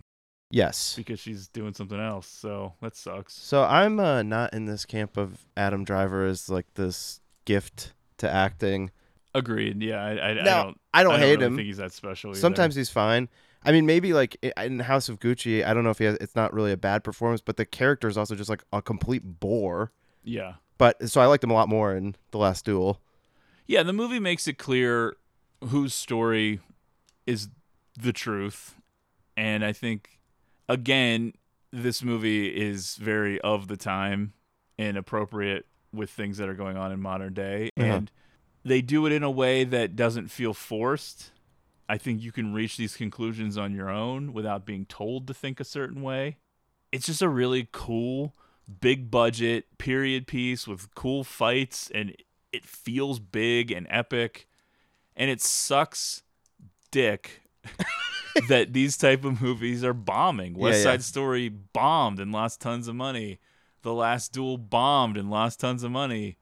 [0.49, 0.93] Yes.
[0.95, 2.25] because she's doing something else.
[2.25, 3.33] So that sucks.
[3.33, 8.31] So I'm uh, not in this camp of Adam Driver as like this gift to
[8.31, 8.91] acting.
[9.35, 9.83] Agreed.
[9.83, 10.81] Yeah, I, I, I No, don't.
[10.93, 11.55] I don't hate really him.
[11.57, 12.29] Think he's that special.
[12.31, 12.39] either.
[12.39, 13.27] Sometimes he's fine.
[13.63, 16.35] I mean, maybe like in House of Gucci, I don't know if he has, it's
[16.35, 19.91] not really a bad performance, but the character is also just like a complete bore.
[20.23, 20.53] Yeah.
[20.77, 23.01] But so I liked him a lot more in The Last Duel.
[23.67, 25.17] Yeah, the movie makes it clear
[25.65, 26.61] whose story
[27.27, 27.49] is
[28.01, 28.75] the truth.
[29.35, 30.19] And I think,
[30.69, 31.33] again,
[31.71, 34.33] this movie is very of the time
[34.77, 37.69] and appropriate with things that are going on in modern day.
[37.77, 37.85] Uh-huh.
[37.85, 38.11] And
[38.63, 41.31] they do it in a way that doesn't feel forced.
[41.89, 45.59] I think you can reach these conclusions on your own without being told to think
[45.59, 46.37] a certain way.
[46.91, 48.35] It's just a really cool,
[48.79, 52.15] big budget period piece with cool fights, and
[52.53, 54.47] it feels big and epic.
[55.15, 56.21] And it sucks
[56.91, 57.41] dick
[58.49, 60.53] that these type of movies are bombing.
[60.53, 60.91] West yeah.
[60.91, 63.39] Side Story bombed and lost tons of money.
[63.81, 66.37] The Last Duel bombed and lost tons of money.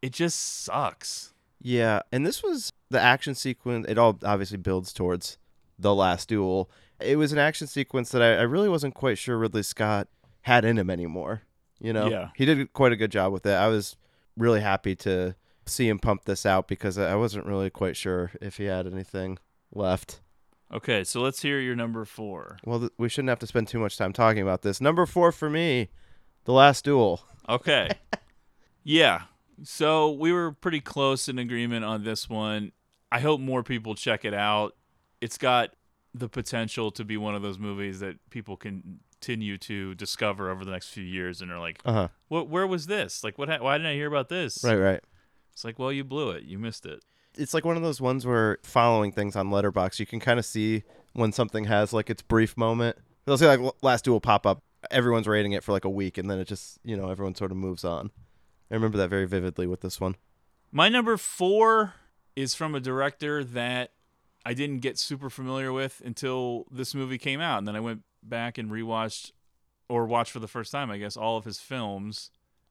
[0.00, 1.31] It just sucks.
[1.64, 3.86] Yeah, and this was the action sequence.
[3.88, 5.38] It all obviously builds towards
[5.78, 6.68] The Last Duel.
[7.00, 10.08] It was an action sequence that I, I really wasn't quite sure Ridley Scott
[10.42, 11.42] had in him anymore.
[11.80, 12.28] You know, Yeah.
[12.36, 13.52] he did quite a good job with it.
[13.54, 13.96] I was
[14.36, 18.56] really happy to see him pump this out because I wasn't really quite sure if
[18.56, 19.38] he had anything
[19.72, 20.20] left.
[20.72, 22.56] Okay, so let's hear your number four.
[22.64, 24.80] Well, th- we shouldn't have to spend too much time talking about this.
[24.80, 25.90] Number four for me,
[26.44, 27.20] The Last Duel.
[27.48, 27.90] Okay.
[28.82, 29.22] yeah.
[29.64, 32.72] So we were pretty close in agreement on this one.
[33.10, 34.74] I hope more people check it out.
[35.20, 35.74] It's got
[36.14, 40.70] the potential to be one of those movies that people continue to discover over the
[40.70, 42.08] next few years and are like, Uh huh.
[42.28, 42.48] "What?
[42.48, 43.22] Where was this?
[43.22, 43.48] Like, what?
[43.48, 45.00] Ha- why didn't I hear about this?" Right, right.
[45.52, 46.44] It's like, well, you blew it.
[46.44, 47.02] You missed it.
[47.36, 50.44] it's like one of those ones where following things on Letterboxd, you can kind of
[50.44, 50.82] see
[51.14, 52.96] when something has like its brief moment.
[53.26, 56.18] They'll say like "L- Last Duel pop up, everyone's rating it for like a week,
[56.18, 58.10] and then it just you know everyone sort of moves on.
[58.72, 60.16] I remember that very vividly with this one.
[60.72, 61.92] My number four
[62.34, 63.92] is from a director that
[64.46, 68.02] I didn't get super familiar with until this movie came out, and then I went
[68.22, 69.32] back and rewatched
[69.88, 72.30] or watched for the first time, I guess, all of his films,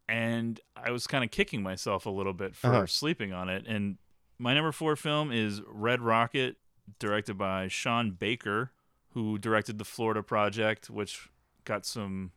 [0.09, 2.87] and I was kind of kicking myself a little bit for Uh-huh.
[2.87, 3.65] sleeping on it.
[3.67, 3.99] And
[4.39, 6.57] my number four film is Red Rocket,
[6.97, 8.71] directed by Sean Baker,
[9.13, 11.29] who directed the Florida Project, which
[11.63, 12.31] got some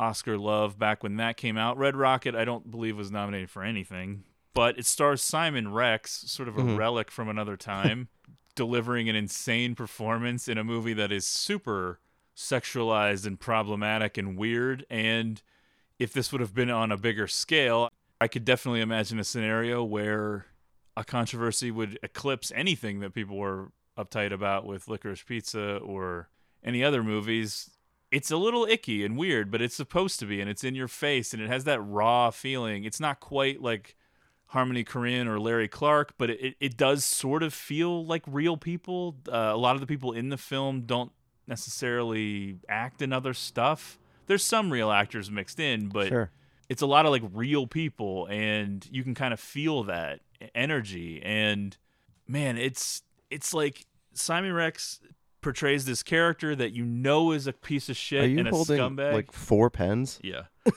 [0.00, 1.76] Oscar love back when that came out.
[1.76, 6.48] Red Rocket, I don't believe was nominated for anything, but it stars Simon Rex, sort
[6.48, 6.76] of a Mhm.
[6.78, 8.08] relic from another time,
[8.54, 12.00] delivering an insane performance in a movie that is super
[12.36, 14.86] sexualized and problematic and weird.
[14.90, 15.40] And
[15.98, 19.84] if this would have been on a bigger scale, I could definitely imagine a scenario
[19.84, 20.46] where
[20.96, 26.28] a controversy would eclipse anything that people were uptight about with Licorice Pizza or
[26.64, 27.70] any other movies.
[28.10, 30.88] It's a little icky and weird, but it's supposed to be, and it's in your
[30.88, 32.84] face, and it has that raw feeling.
[32.84, 33.96] It's not quite like
[34.46, 39.16] Harmony Korine or Larry Clark, but it, it does sort of feel like real people.
[39.28, 41.12] Uh, a lot of the people in the film don't
[41.46, 43.98] necessarily act in other stuff.
[44.26, 46.30] There's some real actors mixed in, but sure.
[46.68, 50.20] it's a lot of like real people and you can kind of feel that
[50.54, 51.76] energy and
[52.26, 55.00] man it's it's like simon rex
[55.40, 58.50] portrays this character that you know is a piece of shit Are you and a
[58.50, 60.18] holding scumbag like four pens?
[60.22, 60.42] yeah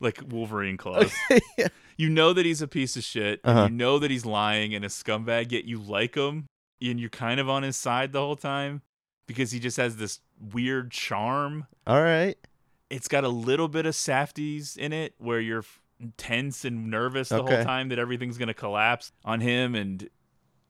[0.00, 1.12] like wolverine claws
[1.58, 1.68] yeah.
[1.96, 3.64] you know that he's a piece of shit Uh-huh.
[3.64, 6.46] and you know that he's lying and a scumbag yet you like him
[6.80, 8.82] and you're kind of on his side the whole time
[9.26, 10.20] because he just has this
[10.52, 12.36] weird charm All right.
[12.88, 15.64] it's got a little bit of Safdies in it where you're
[16.16, 17.56] tense and nervous the Okay.
[17.56, 20.08] whole time that everything's going to collapse on him and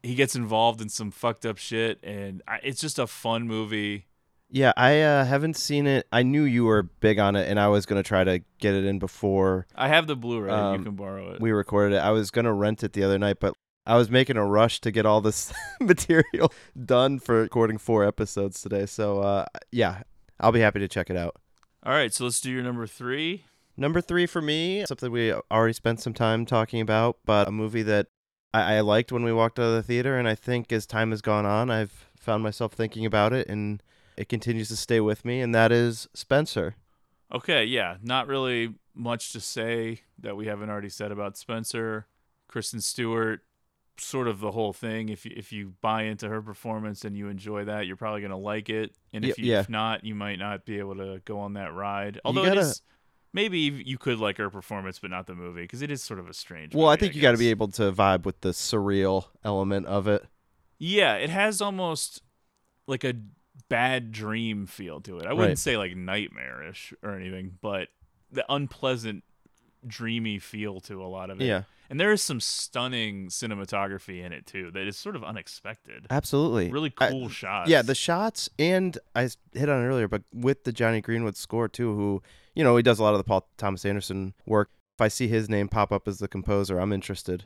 [0.03, 4.07] he gets involved in some fucked up shit and I, it's just a fun movie
[4.49, 6.07] Yeah, I uh, haven't seen it.
[6.11, 8.85] I knew you were big on it, and I was gonna try to get it
[8.85, 11.99] in before i have the blu-ray Um, you can borrow it we recorded it.
[12.01, 13.55] I was gonna rent it the other night, but
[13.87, 16.53] I was making a rush to get all this material
[16.85, 18.87] done for recording four episodes today.
[18.87, 20.03] So uh, yeah,
[20.39, 21.37] I'll be happy to check it out.
[21.85, 23.45] all right so let's do your number three
[23.77, 27.83] Number three for me, something we already spent some time talking about, but a movie
[27.85, 28.09] that
[28.53, 31.11] I, I liked when we walked out of the theater, and I think as time
[31.11, 33.83] has gone on, I've found myself thinking about it, and
[34.17, 36.77] it continues to stay with me, and that is Spencer.
[37.33, 42.07] okay yeah not really much to say that we haven't already said about Spencer,
[42.49, 43.43] Kristen Stewart,
[43.97, 45.09] sort of the whole thing.
[45.09, 48.39] If you, if you buy into her performance and you enjoy that, you're probably gonna
[48.39, 48.95] like it.
[49.13, 49.61] And if you yeah.
[49.61, 52.21] if not, you might not be able to go on that ride.
[52.25, 52.83] Although gotta- it is
[53.33, 56.29] maybe you could like her performance, but not the movie because it is sort of
[56.29, 56.75] a strange.
[56.75, 59.87] Well, I movie, think you got to be able to vibe with the surreal element
[59.87, 60.25] of it.
[60.79, 62.23] Yeah, it has almost
[62.87, 63.14] like a
[63.69, 65.27] bad dream feel to it.
[65.27, 65.59] I wouldn't Right.
[65.59, 67.88] say like nightmarish or anything, but
[68.33, 69.23] the unpleasant,
[69.87, 71.45] dreamy feel to a lot of it.
[71.45, 71.62] Yeah.
[71.88, 76.07] And there is some stunning cinematography in it too that is sort of unexpected.
[76.09, 76.71] Absolutely.
[76.71, 77.69] Really I- cool shots.
[77.69, 81.69] Yeah, the shots and I hit on it earlier, but with the Jonny Greenwood score
[81.69, 82.23] too, who
[82.55, 84.71] you know he does a lot of the Paul Thomas Anderson work.
[84.97, 87.45] If I see his name pop up as the composer, I'm interested.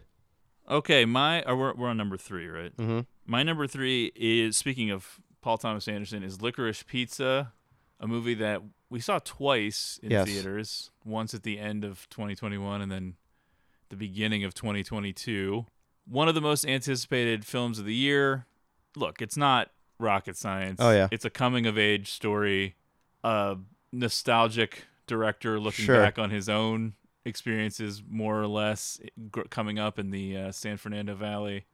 [0.69, 2.77] Okay, my or we're, we're on number three, right?
[2.77, 3.01] Mm-hmm.
[3.27, 7.53] My number three is speaking of Paul Thomas Anderson is Licorice Pizza,
[8.01, 10.27] a movie that we saw twice in Yes.
[10.29, 10.91] theaters.
[11.05, 13.15] Once at the end of 2021, and then
[13.89, 15.67] the beginning of 2022.
[16.07, 18.47] One of the most anticipated films of the year.
[18.97, 20.81] Look, it's not rocket science.
[20.81, 21.09] Oh, yeah.
[21.11, 22.77] it's a coming of age story.
[23.23, 23.57] A
[23.93, 26.01] nostalgic director looking Sure.
[26.03, 26.95] back on his own
[27.25, 29.01] experiences, more or less,
[29.51, 31.65] coming up in the uh, San Fernando Valley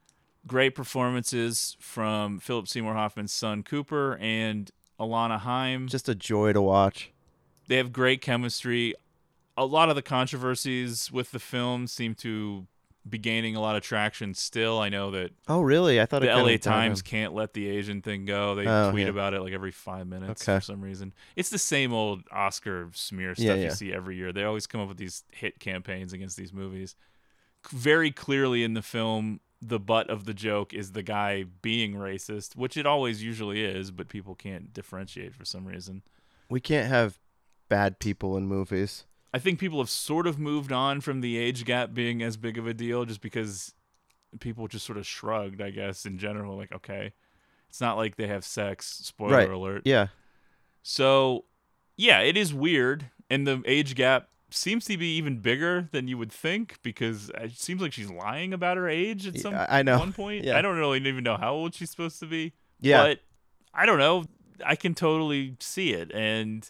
[0.46, 4.70] great performances from Philip Seymour Hoffman's son Cooper and
[5.00, 5.88] Alana Haim.
[5.88, 7.10] Just a joy to watch.
[7.68, 8.94] they have great chemistry.
[9.56, 12.66] A lot of the controversies with the film seem to
[13.08, 14.78] be gaining a lot of traction still.
[14.78, 16.00] I know that Oh, really?
[16.00, 18.54] I thought the LA Times can't let the Asian thing go.
[18.54, 19.10] They Oh, tweet yeah.
[19.10, 20.58] about it like every five minutes Okay.
[20.58, 21.14] for some reason.
[21.34, 24.32] It's the same old Oscar smear stuff Yeah, you see every year.
[24.32, 26.94] They always come up with these hit campaigns against these movies.
[27.70, 32.56] Very clearly in the film, the butt of the joke is the guy being racist,
[32.56, 36.02] which it always usually is, but people can't differentiate for some reason.
[36.48, 37.18] We can't have
[37.68, 39.04] bad people in movies.
[39.32, 42.58] I think people have sort of moved on from the age gap being as big
[42.58, 43.74] of a deal just because
[44.40, 46.56] people just sort of shrugged, I guess, in general.
[46.56, 47.12] Like, okay,
[47.68, 48.86] it's not like they have sex.
[49.04, 49.50] Spoiler Right.
[49.50, 49.82] alert.
[49.84, 50.08] Yeah.
[50.82, 51.44] So,
[51.96, 53.10] yeah, it is weird.
[53.28, 57.52] And the age gap seems to be even bigger than you would think because it
[57.58, 59.98] seems like she's lying about her age at some I- I know.
[59.98, 60.44] one point.
[60.44, 60.56] Yeah.
[60.56, 62.52] I don't really even know how old she's supposed to be.
[62.80, 63.02] Yeah.
[63.02, 63.20] But
[63.74, 64.24] I don't know.
[64.64, 66.10] I can totally see it.
[66.12, 66.68] And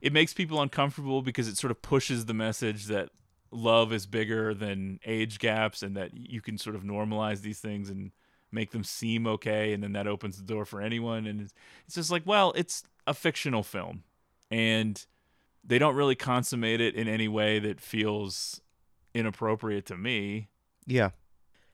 [0.00, 3.10] it makes people uncomfortable because it sort of pushes the message that
[3.50, 7.90] love is bigger than age gaps and that you can sort of normalize these things
[7.90, 8.10] and
[8.50, 9.72] make them seem okay.
[9.72, 11.26] And then that opens the door for anyone.
[11.26, 14.02] And it's just like, well, it's a fictional film.
[14.50, 15.04] And
[15.64, 18.60] they don't really consummate it in any way that feels
[19.14, 20.48] inappropriate to me.
[20.86, 21.10] Yeah,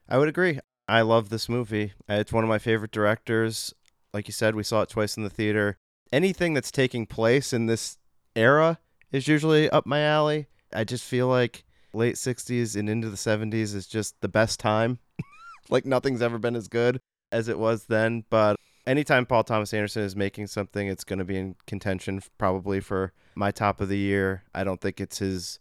[0.09, 0.61] I would agree.
[0.88, 1.92] I love this movie.
[2.09, 3.74] It's one of my favorite directors.
[4.12, 5.77] Like you said, we saw it twice in the theater.
[6.12, 7.98] Anything that's taking place in this
[8.35, 8.79] era
[9.12, 10.46] is usually up my alley.
[10.72, 14.98] I just feel like late 60s and into the 70s is just the best time.
[15.70, 18.24] like nothing's ever been as good as it was then.
[18.31, 18.57] But
[18.88, 23.12] anytime Paul Thomas Anderson is making something, it's going to be in contention probably for
[23.35, 24.42] my top of the year.
[24.55, 25.59] I don't think it's his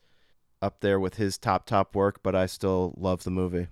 [0.62, 3.68] up there with his top top work, but I still love the movie.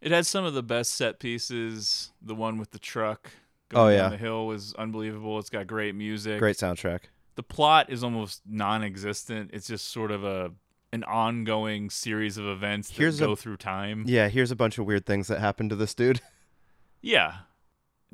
[0.00, 2.12] It has some of the best set pieces.
[2.22, 3.30] The one with the truck
[3.72, 4.02] Oh, going yeah.
[4.02, 5.38] down the hill was unbelievable.
[5.38, 6.38] It's got great music.
[6.38, 7.00] Great soundtrack.
[7.36, 9.50] The plot is almost non-existent.
[9.52, 10.52] It's just sort of a
[10.94, 14.04] an ongoing series of events that Here's a- go through time.
[14.06, 16.20] Yeah, here's a bunch of weird things that happened to this dude.
[17.04, 17.32] Yeah.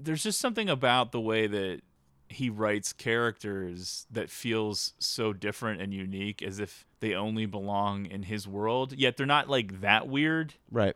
[0.01, 1.81] There's just something about the way that
[2.29, 8.25] he writes characters that feels so different and unique as if they only belong in
[8.25, 8.93] his world.
[8.93, 10.55] Yet they're not like that weird.
[10.71, 10.95] right.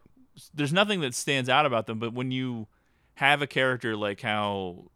[0.55, 2.67] there's nothing that stands out about them, but when you
[3.15, 4.91] have a character like how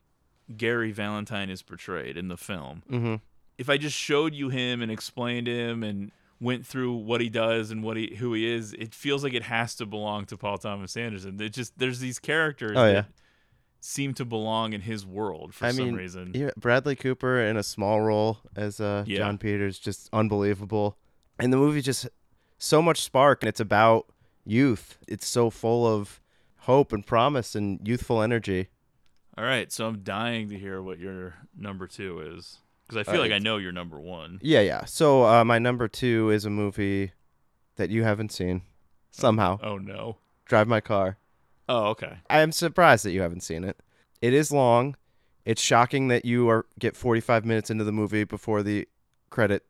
[0.57, 3.15] Gary Valentine is portrayed in the film, Mm-hmm.
[3.59, 7.71] if I just showed you him and explained him and went through what he does
[7.71, 10.59] and what he who he is, it feels like it has to belong to Paul
[10.59, 11.41] Thomas Anderson.
[11.41, 13.05] It just there's these characters Oh, that yeah.
[13.89, 16.33] Seem to belong in his world for I some mean, reason.
[16.35, 19.19] Yeah, Bradley Cooper in a small role as uh, Yeah.
[19.19, 20.97] Jon Peters, just unbelievable.
[21.39, 22.09] And the movie just
[22.59, 24.07] so much spark, and it's about
[24.45, 24.99] youth.
[25.07, 26.21] It's so full of
[26.63, 28.71] hope and promise and youthful energy.
[29.39, 32.59] All right, so I'm dying to hear what your number two is
[32.89, 33.43] because I feel like I right.
[33.43, 34.41] know your number one.
[34.43, 34.85] Yeah, yeah.
[34.87, 37.13] So uh, my number two is a movie
[37.77, 38.63] that you haven't seen.
[39.13, 40.17] Somehow, Oh no.
[40.45, 41.19] Drive My Car.
[41.69, 42.19] Oh okay.
[42.31, 43.77] I am surprised that you haven't seen it.
[44.23, 44.97] It is long.
[45.45, 48.89] It's shocking that you are get 45 minutes into the movie before the
[49.31, 49.65] credit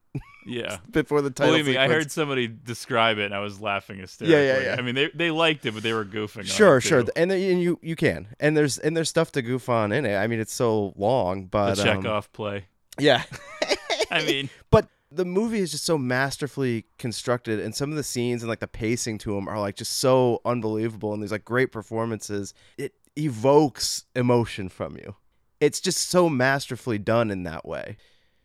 [0.47, 0.79] Yeah.
[0.91, 1.53] before the title.
[1.53, 4.37] Believe me, I heard somebody describe it, and I was laughing hysterically.
[4.47, 4.77] Yeah, yeah, yeah.
[4.79, 6.39] I mean, they they liked it, but they were goofing.
[6.39, 7.11] on Sure, it, sure, too.
[7.17, 10.17] and, and you you can, and there's and there's stuff to goof on in it.
[10.17, 12.67] I mean, it's so long, but The um, Chekhov play.
[12.99, 13.25] yeah.
[14.11, 18.43] I mean, but the movie is just so masterfully constructed and some of the scenes
[18.43, 21.73] and like the pacing to them are like just so unbelievable and these like great
[21.73, 22.55] performances.
[22.79, 25.17] It evokes emotion from you.
[25.61, 27.97] It's just so masterfully done in that way.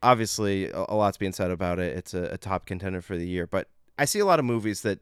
[0.01, 1.95] Obviously a, lot's being said about it.
[1.95, 3.67] It's a, a top contender for the year but
[3.99, 4.99] i see a lot of movies that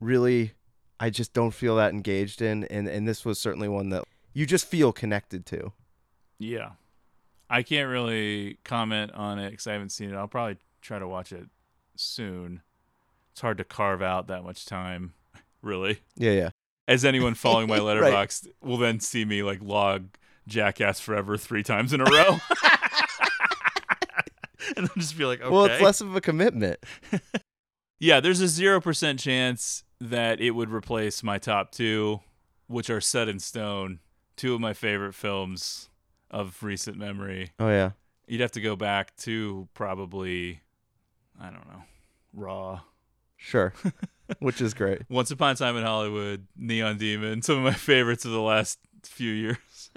[0.00, 0.52] really
[1.00, 4.04] i just don't feel that engaged in and, and this was certainly one that
[4.34, 5.72] you just feel connected to.
[6.38, 6.72] Yeah.
[7.48, 10.16] I can't really comment on it because I haven't seen it.
[10.16, 11.46] I'll probably try to watch it
[11.96, 12.60] soon.
[13.32, 15.14] It's hard to carve out that much time,
[15.62, 16.00] really.
[16.16, 16.50] yeah yeah
[16.86, 17.96] As anyone following my Right.
[17.96, 20.16] Letterboxd will then see me like log
[20.46, 22.36] Jackass Forever three times in a row.
[24.76, 25.50] and then just be like, okay.
[25.50, 26.78] well it's less of a commitment
[28.00, 32.20] Yeah, there's a 0% chance that it would replace my top two,
[32.66, 34.00] which are set in stone.
[34.36, 35.88] Two of my favorite films
[36.30, 37.52] of recent memory.
[37.58, 37.92] oh yeah
[38.26, 40.60] You'd have to go back to probably,
[41.40, 41.82] I don't know,
[42.32, 42.80] Raw.
[43.36, 43.72] Sure.
[44.38, 45.02] Which is great.
[45.10, 48.78] Once Upon a Time in Hollywood, Neon Demon, some of my favorites of the last
[49.02, 49.90] few years.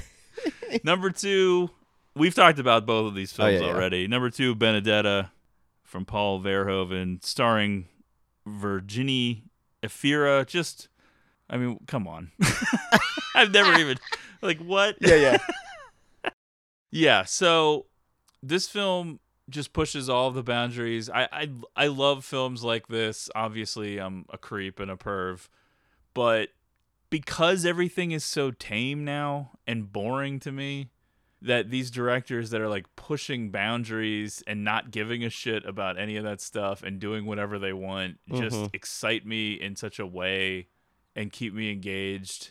[0.84, 1.70] Number two,
[2.14, 3.74] we've talked about both of these Oh, films yeah, yeah.
[3.74, 4.06] already.
[4.06, 5.30] Number two, Benedetta
[5.84, 7.86] from Paul Verhoeven, starring
[8.46, 9.44] Virginie
[9.82, 10.46] Efira.
[10.46, 10.88] Just,
[11.50, 12.32] I mean, come on.
[13.34, 13.98] I've never even,
[14.40, 14.96] like, what?
[15.00, 16.30] Yeah, yeah.
[16.90, 17.86] Yeah, so
[18.42, 21.08] this film just pushes all the boundaries.
[21.08, 23.30] I, I I love films like this.
[23.34, 25.48] Obviously, I'm a creep and a perv,
[26.14, 26.50] but
[27.10, 30.90] because everything is so tame now and boring to me,
[31.40, 36.16] that these directors that are like pushing boundaries and not giving a shit about any
[36.16, 38.70] of that stuff and doing whatever they want just Mhm.
[38.74, 40.66] excite me in such a way
[41.14, 42.50] and keep me engaged.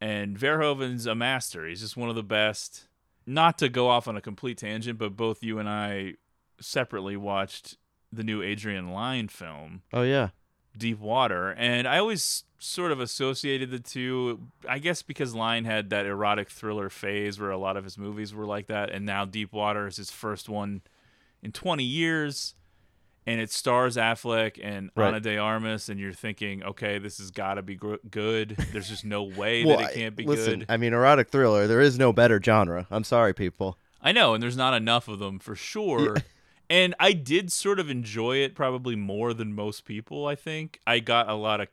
[0.00, 1.66] And Verhoeven's a master.
[1.66, 2.86] He's just one of the best.
[3.26, 6.14] Not to go off on a complete tangent, but both you and I
[6.60, 7.76] separately watched
[8.12, 10.30] the new Adrian Lyne film, Oh yeah.
[10.76, 14.48] Deep Water, and I always sort of associated the two.
[14.68, 18.32] I guess because Lyne had that erotic thriller phase where a lot of his movies
[18.34, 20.82] were like that, and now Deep Water is his first one
[21.42, 22.54] in 20 years,
[23.26, 25.08] and it stars Affleck and Right.
[25.08, 28.56] Ana de Armas, and you're thinking, okay, this has got to be gr- good.
[28.72, 30.66] There's just no way Well, that it can't be listen, good.
[30.68, 31.66] I mean, erotic thriller.
[31.66, 32.86] There is no better genre.
[32.90, 33.78] I'm sorry, people.
[34.00, 36.16] I know, and there's not enough of them for sure.
[36.70, 40.80] And I did sort of enjoy it probably more than most people, I think.
[40.86, 41.68] I got a lot of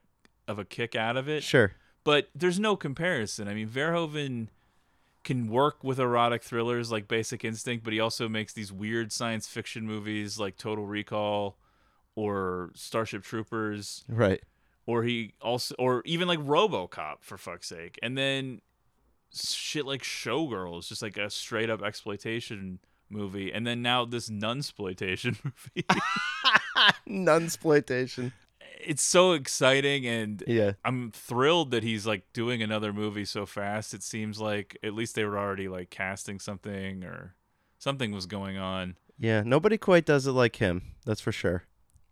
[0.47, 1.43] of a kick out of it.
[1.43, 1.73] Sure.
[2.03, 3.47] But there's no comparison.
[3.47, 4.49] I mean, Verhoeven
[5.23, 9.47] can work with erotic thrillers like Basic Instinct, but he also makes these weird science
[9.47, 11.57] fiction movies like Total Recall
[12.13, 14.41] or Starship Troopers Right.
[14.85, 17.97] or he also or even like RoboCop for fuck's sake.
[18.03, 18.61] And then
[19.33, 22.77] shit like Showgirls, just like a straight up exploitation
[23.10, 23.51] movie.
[23.51, 25.86] And then now this nunsploitation movie.
[27.08, 28.32] Nunsploitation.
[28.82, 30.74] it's so exciting and Yeah.
[30.84, 33.93] I'm thrilled that he's like doing another movie so fast.
[33.93, 37.36] It seems like at least they were already like casting something or
[37.80, 38.95] something was going on.
[39.18, 39.43] Yeah.
[39.45, 40.82] Nobody quite does it like him.
[41.06, 41.64] That's for sure.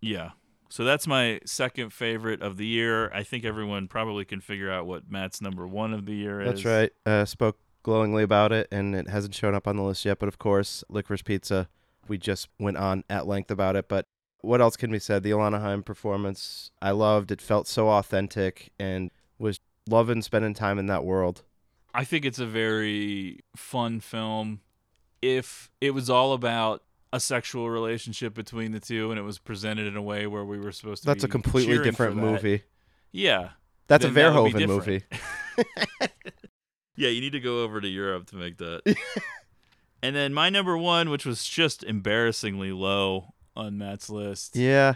[0.01, 0.31] Yeah.
[0.69, 3.11] So that's my second favorite of the year.
[3.13, 6.47] I think everyone probably can figure out what Matt's number one of the year is.
[6.47, 6.91] That's right.
[7.05, 10.19] Uh, spoke glowingly about it, and it hasn't shown up on the list yet.
[10.19, 11.67] But of course, Licorice Pizza.
[12.07, 13.87] We just went on at length about it.
[13.87, 14.07] But
[14.41, 15.23] what else can be said?
[15.23, 17.31] The Alana Haim performance, I loved.
[17.31, 21.43] It felt so authentic, and was loving spending time in that world.
[21.93, 24.61] I think it's a very fun film.
[25.21, 29.85] If it was all about a sexual relationship between the two and it was presented
[29.85, 32.63] in a way where we were supposed to That's be a completely different that, movie.
[33.11, 33.49] Yeah.
[33.87, 35.03] That's a Verhoeven movie.
[36.95, 38.95] Yeah, you need to go over to Europe to make that.
[40.03, 44.95] and then my number one, which was just embarrassingly low on Matt's list, Yeah.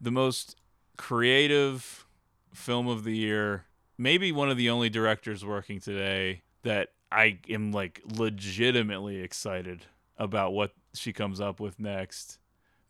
[0.00, 0.56] the most
[0.96, 2.06] creative
[2.52, 3.64] film of the year,
[3.98, 9.84] maybe one of the only directors working today that I am like legitimately excited
[10.16, 12.38] about what she comes up with next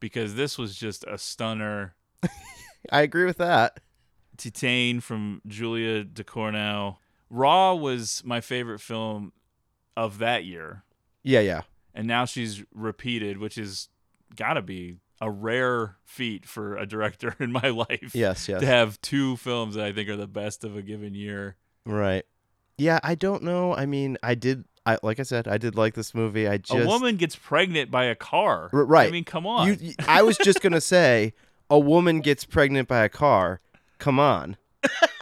[0.00, 1.94] because this was just a stunner.
[2.92, 3.80] I agree with that.
[4.36, 6.96] Titane from Julia Ducournau.
[7.30, 9.32] Raw was my favorite film
[9.96, 10.82] of that year,
[11.22, 11.62] Yeah, yeah.
[11.94, 13.88] and now she's repeated, which is
[14.36, 18.12] got to be a rare feat for a director in my life.
[18.14, 18.60] Yes, yes.
[18.60, 21.56] To have two films that I think are the best of a given year.
[21.86, 22.24] Right.
[22.76, 23.74] Yeah, I don't know.
[23.74, 24.64] I mean, I did.
[24.86, 26.46] I like I said, I did like this movie.
[26.48, 28.68] I just a woman gets pregnant by a car.
[28.72, 29.08] R- right.
[29.08, 29.78] I mean, come on.
[29.80, 31.32] You, I was just gonna say,
[31.70, 33.60] a woman gets pregnant by a car.
[33.98, 34.56] Come on.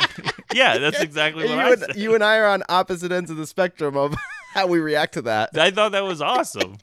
[0.54, 1.96] yeah, that's exactly you, what I and, said.
[1.96, 4.14] you and I are on opposite ends of the spectrum of
[4.54, 5.56] how we react to that.
[5.56, 6.76] I thought that was awesome.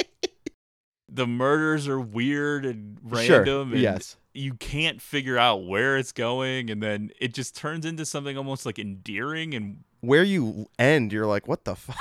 [1.07, 4.17] the murders are weird and Sure, random and yes.
[4.33, 8.65] you can't figure out where it's going and then it just turns into something almost
[8.65, 11.97] like endearing and Where you end, you're like, what the fuck?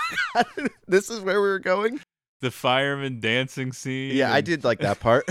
[0.87, 2.01] this is where we were going?
[2.41, 4.15] the fireman dancing scene.
[4.15, 5.27] Yeah, I did like that part.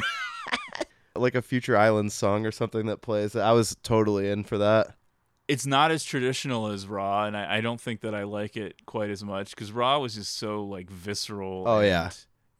[1.15, 3.35] like a Future Islands song or something that plays.
[3.35, 4.95] I was totally in for that.
[5.47, 8.85] It's not as traditional as Raw, and I, I don't think that I like it
[8.85, 11.63] quite as much because Raw was just so like visceral.
[11.65, 12.09] Oh, and yeah.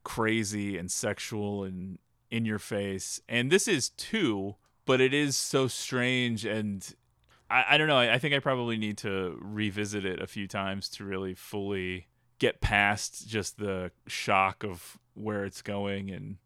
[0.04, 2.00] crazy and sexual and
[2.32, 3.22] in your face.
[3.28, 6.94] And this is too, but it is so strange and
[7.50, 7.98] I, I don't know.
[7.98, 12.08] I, I think I probably need to revisit it a few times to really fully
[12.40, 16.38] get past just the shock of where it's going and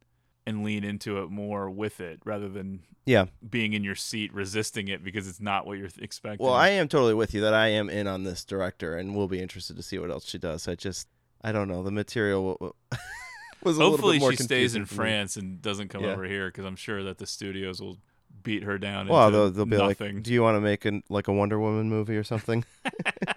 [0.48, 3.26] and lean into it more with it rather than Yeah.
[3.48, 6.44] being in your seat resisting it because it's not what you're expecting.
[6.46, 9.28] Well, I am totally with you that I am in on this director and we'll
[9.28, 10.68] be interested to see what else she does.
[10.68, 11.08] I just,
[11.44, 11.84] I don't know.
[11.84, 12.72] The material wa-
[13.64, 14.86] was a little Hopefully bit more she stays in.
[14.86, 16.12] France and doesn't come Yeah.
[16.14, 18.00] over here because I'm sure that the studios will
[18.44, 19.08] beat her down.
[19.08, 20.16] Well, into they'll, they'll be nothing.
[20.16, 22.66] like, "Do you want to make an, like a Wonder Woman movie or something?"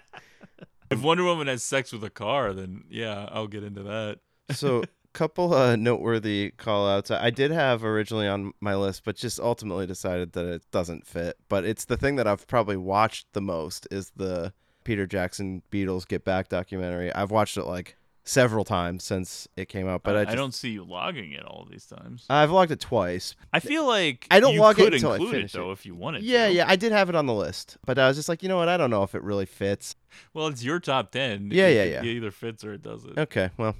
[0.91, 4.19] If Wonder Woman has sex with a car, then yeah, I'll get into that.
[4.51, 4.83] so,
[5.15, 7.09] couple uh, noteworthy call outs.
[7.09, 11.07] I I did have originally on my list, but just ultimately decided that it doesn't
[11.07, 11.37] fit.
[11.49, 14.53] But it's the thing that I've probably watched the most is the
[14.83, 17.11] Peter Jackson Beatles Get Back documentary.
[17.11, 20.53] I've watched it like several times since it came out, but I, I, just, don't
[20.53, 22.25] see you logging it all these times.
[22.29, 23.35] I've logged it twice.
[23.53, 25.69] I feel like I don't you log it could until I include it finish though
[25.69, 25.73] it.
[25.73, 26.23] if you wanted.
[26.23, 26.53] Yeah, to.
[26.53, 28.49] yeah, yeah, I did have it on the list, but I was just like, you
[28.49, 28.67] know what?
[28.69, 29.95] I don't know if it really fits.
[30.33, 31.49] Well, it's your top ten.
[31.51, 32.11] Yeah, It- yeah, it yeah.
[32.11, 33.17] either fits or it doesn't.
[33.17, 33.75] Okay, well,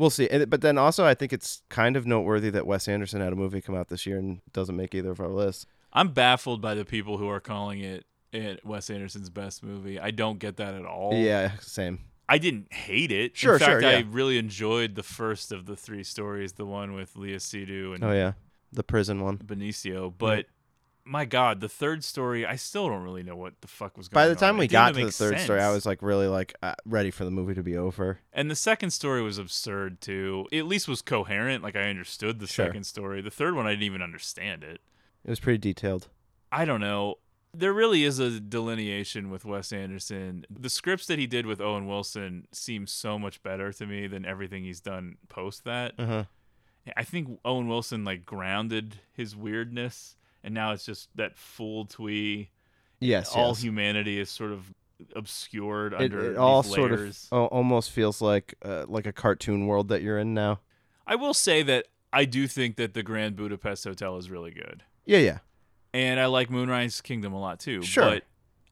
[0.00, 0.28] we'll see.
[0.28, 3.36] And, but then also, I think it's kind of noteworthy that Wes Anderson had a
[3.36, 5.66] movie come out this year and doesn't make either of our lists.
[5.92, 10.00] I'm baffled by the people who are calling it, it Wes Anderson's best movie.
[10.00, 11.14] I don't get that at all.
[11.14, 12.00] Yeah, same.
[12.28, 13.36] I didn't hate it.
[13.36, 16.94] Sure, In fact, sure, I really enjoyed the first of the three stories, the one
[16.94, 18.32] with Léa Seydoux and Oh yeah,
[18.72, 19.38] the prison one.
[19.38, 20.14] Benicio.
[20.16, 20.46] But
[21.10, 24.22] my God, the third story, I still don't really know what the fuck was going
[24.22, 24.24] on.
[24.24, 26.54] By the time we It got to the third story, I was like really like
[26.62, 28.20] uh, ready for the movie to be over.
[28.32, 30.46] And the second story was absurd too.
[30.52, 31.64] It at least was coherent.
[31.64, 32.66] Like I understood the Sure.
[32.66, 33.20] second story.
[33.22, 34.80] The third one, I didn't even understand it.
[35.24, 36.06] It was pretty detailed.
[36.52, 37.16] I don't know.
[37.52, 40.44] There really is a delineation with Wes Anderson.
[40.48, 44.24] The scripts that he did with Owen Wilson seem so much better to me than
[44.24, 45.94] everything he's done post that.
[45.98, 46.24] Uh huh.
[46.96, 52.50] I think Owen Wilson like grounded his weirdness, and now it's just that full twee.
[53.00, 53.62] Yes, all yes.
[53.62, 54.72] humanity is sort of
[55.16, 59.66] obscured It, under it all sort of al- almost feels like uh, like a cartoon
[59.66, 60.60] world that you're in now.
[61.06, 64.82] I will say that I do think that the Grand Budapest Hotel is really good.
[65.06, 65.38] Yeah, yeah.
[65.92, 67.82] and I like Moonrise Kingdom a lot too.
[67.82, 68.04] Sure.
[68.04, 68.24] But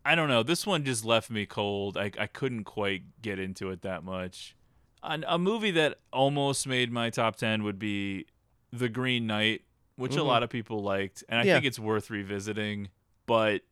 [0.04, 0.42] I don't know.
[0.42, 1.96] This one just left me cold.
[1.96, 4.54] I I couldn't quite get into it that much.
[5.02, 8.26] An, a movie that almost made my top ten would be
[8.72, 9.62] The Green Knight,
[9.98, 10.26] which a Mhm.
[10.26, 11.54] lot of people liked, and I Yeah.
[11.54, 12.88] think it's worth revisiting.
[13.26, 13.62] But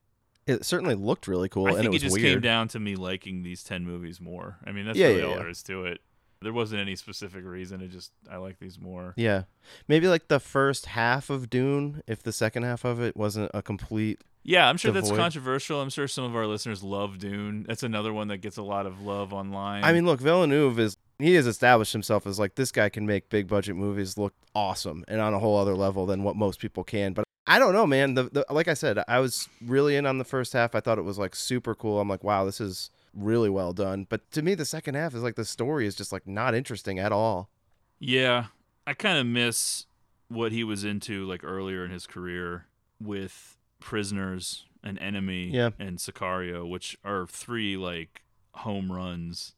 [0.47, 2.35] It certainly looked really cool, I and think it it, was just weird.
[2.35, 4.59] came down to me liking these ten movies more.
[4.67, 6.01] I mean, that's Yeah, really yeah, all there is to it.
[6.43, 7.81] There wasn't any specific reason.
[7.81, 9.15] It just I like these more.
[9.17, 9.45] Yeah,
[9.89, 13.63] maybe like the first half of Dune, if the second half of it wasn't a
[13.63, 14.21] complete.
[14.45, 15.81] Yeah, I'm sure that's controversial.
[15.81, 17.65] I'm sure some of our listeners love Dune.
[17.67, 19.83] That's another one that gets a lot of love online.
[19.83, 23.29] I mean, look, Villeneuve is he has established himself as like this guy can make
[23.31, 26.85] big budget movies look awesome and on a whole other level than what most people
[26.85, 27.13] can.
[27.13, 28.15] But I don't know, man.
[28.15, 30.75] The, the like I said, I was really in on the first half.
[30.75, 32.01] I thought it was like super cool.
[32.01, 34.07] I'm like, wow, this is really well done.
[34.09, 36.99] But to me, the second half is like the story is just like not interesting
[36.99, 37.49] at all.
[37.99, 38.47] Yeah,
[38.87, 39.87] I kind of miss
[40.29, 42.67] what he was into like earlier in his career
[43.01, 45.71] with Prisoners, An Enemy, Yeah.
[45.79, 48.23] and Sicario, which are three like
[48.55, 49.55] home runs.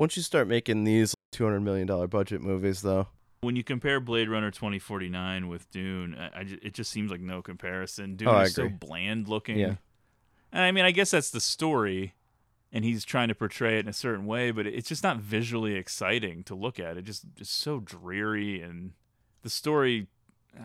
[0.00, 3.06] Once you start making these two hundred million dollar budget movies, though,
[3.42, 7.42] When you compare Blade Runner 2049 with Dune, I, I it just seems like no
[7.42, 8.12] comparison.
[8.12, 9.58] Oh, Dune Oh, is so bland looking.
[9.58, 9.74] Yeah.
[10.50, 12.14] And I mean, I guess that's the story,
[12.72, 15.74] and he's trying to portray it in a certain way, but it's just not visually
[15.74, 16.96] exciting to look at.
[16.96, 18.92] It just it's so dreary, and
[19.42, 20.06] the story,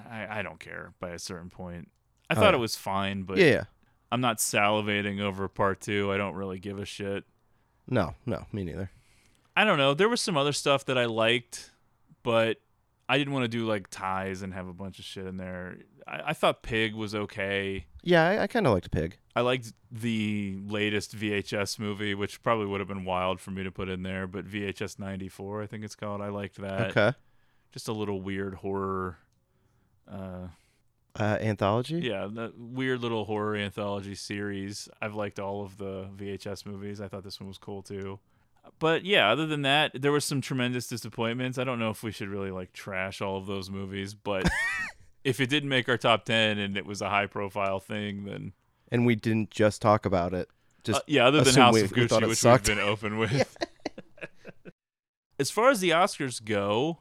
[0.10, 1.90] I, I don't care by a certain point.
[2.30, 3.64] I Oh, thought it was fine, but yeah, yeah,
[4.14, 6.10] I'm not salivating over part two.
[6.14, 7.26] I don't really give a shit.
[7.90, 8.90] no, no, me neither.
[9.56, 9.94] I don't know.
[9.94, 11.72] There was some other stuff that I liked,
[12.24, 12.58] but
[13.08, 15.78] I didn't want to do like ties and have a bunch of shit in there.
[16.08, 17.86] I, I thought Pig was okay.
[18.04, 19.18] Yeah, I, I kind of liked Pig.
[19.36, 23.72] I liked the latest VHS movie, which probably would have been wild for me to
[23.72, 26.22] put in there, but VHS 94, I think it's called.
[26.22, 26.96] I liked that.
[26.98, 27.18] okay,
[27.72, 29.18] Just a little weird horror.
[30.10, 30.48] Uh,
[31.18, 32.00] uh, anthology.
[32.00, 34.90] yeah, the weird little horror anthology series.
[35.02, 37.00] I've liked all of the VHS movies.
[37.00, 38.20] I thought this one was cool too.
[38.80, 41.58] But yeah, other than that, there were some tremendous disappointments.
[41.58, 44.50] I don't know if we should really like trash all of those movies, but
[45.24, 48.54] if it didn't make our top 10 and it was a high profile thing, then
[48.92, 50.50] And we didn't just talk about it.
[50.84, 52.68] Just Uh, yeah, other than assume House we- of we thought Gucci, it which sucked.
[52.68, 53.58] we've been open with.
[55.40, 57.00] as far as the Oscars go,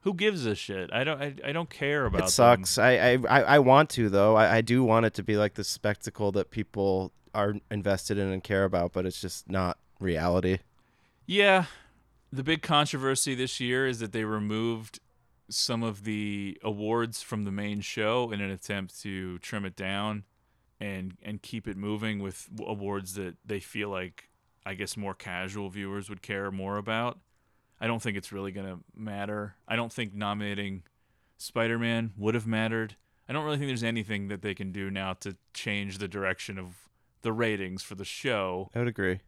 [0.00, 0.90] who gives a shit?
[0.92, 1.20] I don't.
[1.20, 2.22] I, I don't care about.
[2.28, 2.78] it sucks.
[2.78, 4.34] I, I I I want to though.
[4.34, 8.28] I, I do want it to be like the spectacle that people are invested in
[8.28, 10.58] and care about, but it's just not reality.
[11.30, 11.66] Yeah,
[12.32, 14.98] the big controversy this year is that they removed
[15.48, 20.24] some of the awards from the main show in an attempt to trim it down
[20.80, 24.28] and and keep it moving with awards that they feel like
[24.66, 27.20] I guess more casual viewers would care more about.
[27.80, 29.54] I don't think it's really going to matter.
[29.68, 30.82] I don't think nominating
[31.38, 32.96] Spider-Man would have mattered.
[33.28, 36.58] I don't really think there's anything that they can do now to change the direction
[36.58, 36.88] of
[37.22, 38.68] the ratings for the show.
[38.74, 39.20] I would agree.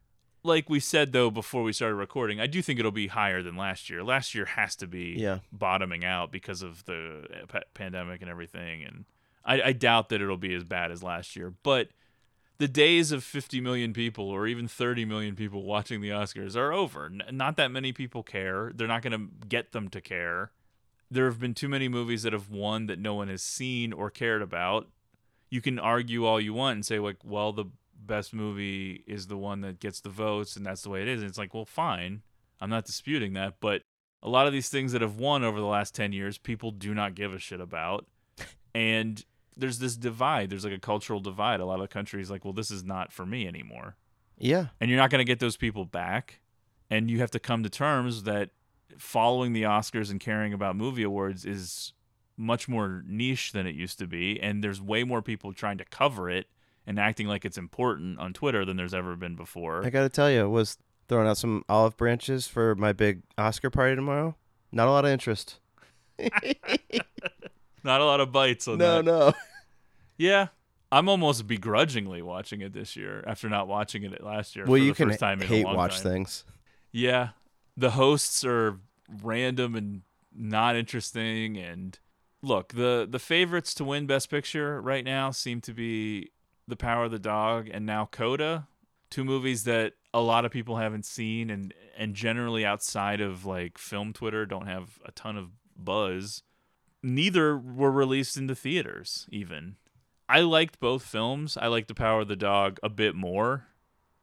[0.43, 3.55] Like we said though before we started recording, I do think it'll be higher than
[3.55, 4.03] last year.
[4.03, 5.39] Last year has to be Yeah.
[5.51, 9.05] bottoming out because of the uh, pandemic and everything and
[9.45, 11.89] I, I doubt that it'll be as bad as last year, but
[12.59, 16.71] the days of 50 million people or even 30 million people watching the Oscars are
[16.71, 17.05] over.
[17.07, 18.71] N- not that many people care.
[18.73, 20.51] They're not going to get them to care.
[21.11, 24.09] There have been too many movies that have won that no one has seen or
[24.09, 24.87] cared about.
[25.49, 27.65] You can argue all you want and say like, well, the
[28.05, 31.21] best movie is the one that gets the votes and that's the way it is.
[31.21, 32.21] And it's like, well, fine.
[32.61, 33.81] I'm not disputing that, but
[34.21, 36.93] a lot of these things that have won over the last 10 years, people do
[36.93, 38.05] not give a shit about.
[38.73, 39.23] And
[39.55, 40.49] there's this divide.
[40.49, 41.59] There's like a cultural divide.
[41.59, 43.97] A lot of countries like, well, this is not for me anymore.
[44.37, 44.67] Yeah.
[44.79, 46.39] And you're not going to get those people back.
[46.89, 48.51] And you have to come to terms that
[48.97, 51.93] following the Oscars and caring about movie awards is
[52.37, 54.39] much more niche than it used to be.
[54.41, 56.47] And there's way more people trying to cover it
[56.85, 59.85] and acting like it's important on Twitter than there's ever been before.
[59.85, 60.77] I got to tell you, was
[61.07, 64.35] throwing out some olive branches for my big Oscar party tomorrow.
[64.71, 65.59] Not a lot of interest.
[67.83, 69.05] Not a lot of bites on No, that.
[69.05, 69.19] no.
[69.29, 69.33] No.
[70.17, 70.47] Yeah.
[70.91, 74.77] I'm almost begrudgingly watching it this year after not watching it last year Well, for
[74.77, 76.03] you the can first time hate watch time.
[76.03, 76.45] things.
[76.91, 77.29] Yeah.
[77.75, 78.77] The hosts are
[79.23, 80.03] random and
[80.33, 81.97] not interesting and
[82.43, 86.29] look, the the favorites to win best picture right now seem to be
[86.67, 88.67] The Power of the Dog and now Coda,
[89.09, 93.77] two movies that a lot of people haven't seen and and generally outside of like
[93.77, 96.41] film Twitter don't have a ton of buzz.
[97.01, 99.75] Neither were released into theaters even.
[100.29, 101.57] I liked both films.
[101.57, 103.67] I liked The Power of the Dog a bit more,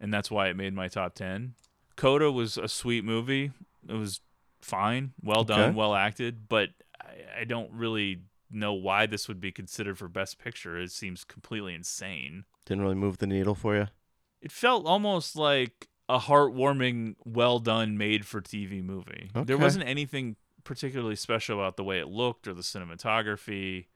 [0.01, 1.55] and that's why it made my top 10.
[1.97, 3.53] Coda was a sweet movie.
[3.86, 4.20] It was
[4.62, 5.76] fine, well done, Okay.
[5.76, 6.70] well acted, but
[7.01, 10.78] I, I don't really know why this would be considered for Best Picture.
[10.78, 12.44] It seems completely insane.
[12.66, 13.88] Didn't really move the needle for you.
[14.40, 19.30] It felt almost like a heartwarming, well done, made for TV movie.
[19.44, 23.86] There wasn't anything particularly special about the way it looked or the cinematography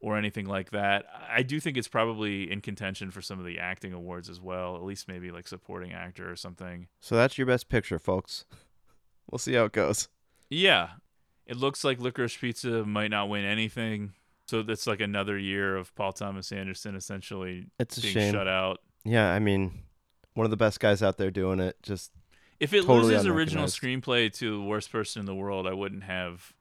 [0.00, 1.06] or anything like that.
[1.30, 4.76] I do think it's probably in contention for some of the acting awards as well,
[4.76, 6.88] at least maybe like supporting actor or something.
[7.00, 8.44] So that's your best picture, folks.
[9.30, 10.08] We'll see how it goes.
[10.50, 10.90] Yeah.
[11.46, 14.12] It looks like Licorice Pizza might not win anything.
[14.46, 18.32] So that's like another year of Paul Thomas Anderson essentially It's a being shame.
[18.34, 18.80] shut out.
[19.04, 19.82] Yeah, I mean,
[20.34, 21.76] one of the best guys out there doing it.
[21.82, 22.12] Just
[22.60, 26.04] If it Totally loses original screenplay to the worst person in the world, I wouldn't
[26.04, 26.52] have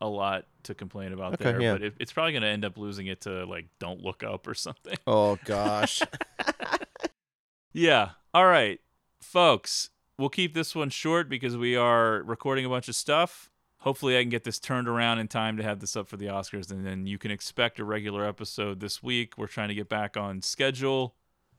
[0.00, 1.60] a lot to complain about Okay, there.
[1.60, 1.72] yeah.
[1.74, 4.46] But it, it's probably going to end up losing it to like Don't Look Up
[4.46, 4.96] or something.
[5.06, 6.02] oh gosh.
[7.72, 8.10] yeah.
[8.34, 8.80] All right,
[9.20, 9.90] folks.
[10.18, 13.50] We'll keep this one short because we are recording a bunch of stuff.
[13.82, 16.26] Hopefully, I can get this turned around in time to have this up for the
[16.26, 19.36] Oscars, and then you can expect a regular episode this week.
[19.36, 21.16] We're trying to get back on schedule.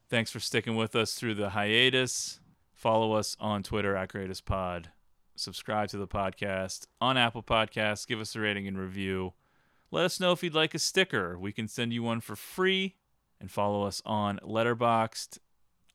[0.09, 2.39] Thanks for sticking with us through the hiatus.
[2.71, 4.91] Follow us on Twitter at Greatest Pod.
[5.35, 8.07] Subscribe to the podcast on Apple Podcasts.
[8.07, 9.33] Give us a rating and review.
[9.91, 11.37] Let us know if you'd like a sticker.
[11.37, 12.95] We can send you one for free.
[13.41, 15.39] And follow us on Letterboxd.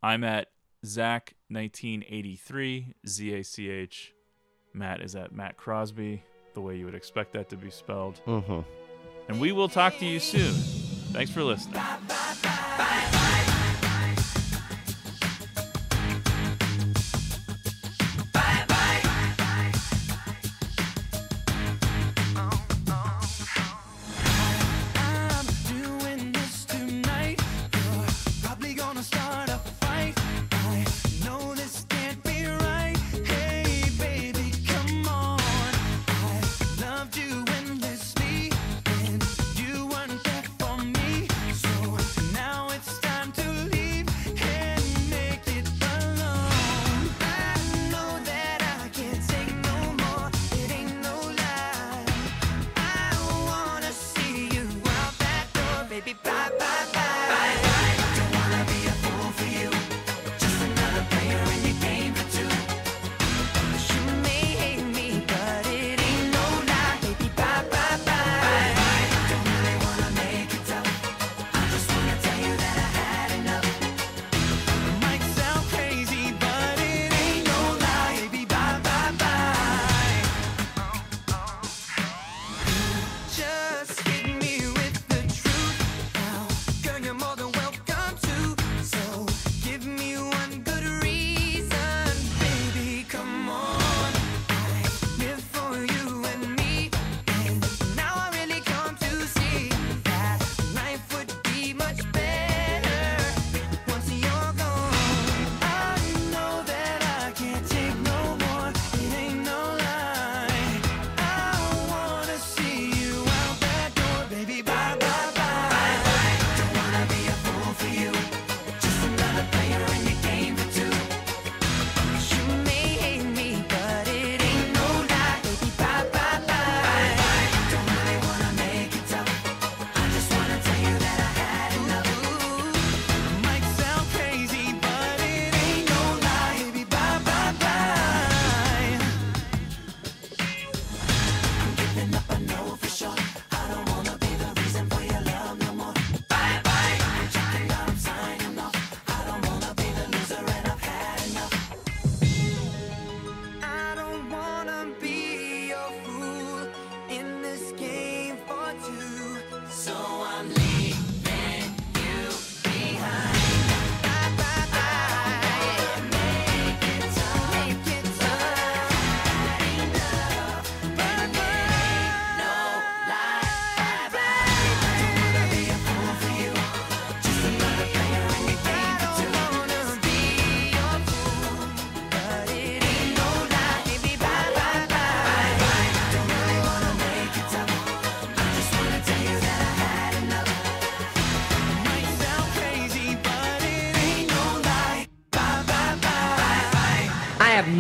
[0.03, 0.49] I'm at
[0.85, 4.13] Zach1983, Z A C H.
[4.73, 6.23] Matt is at Matt Crosby,
[6.55, 8.21] the way you would expect that to be spelled.
[8.27, 8.61] mm-hmm.
[9.29, 10.53] And we will talk to you soon.
[11.13, 11.83] Thanks for listening.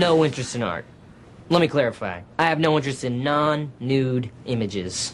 [0.09, 0.87] No interest in art.
[1.51, 2.23] Let me clarify.
[2.39, 5.13] I have no interest in non nude images.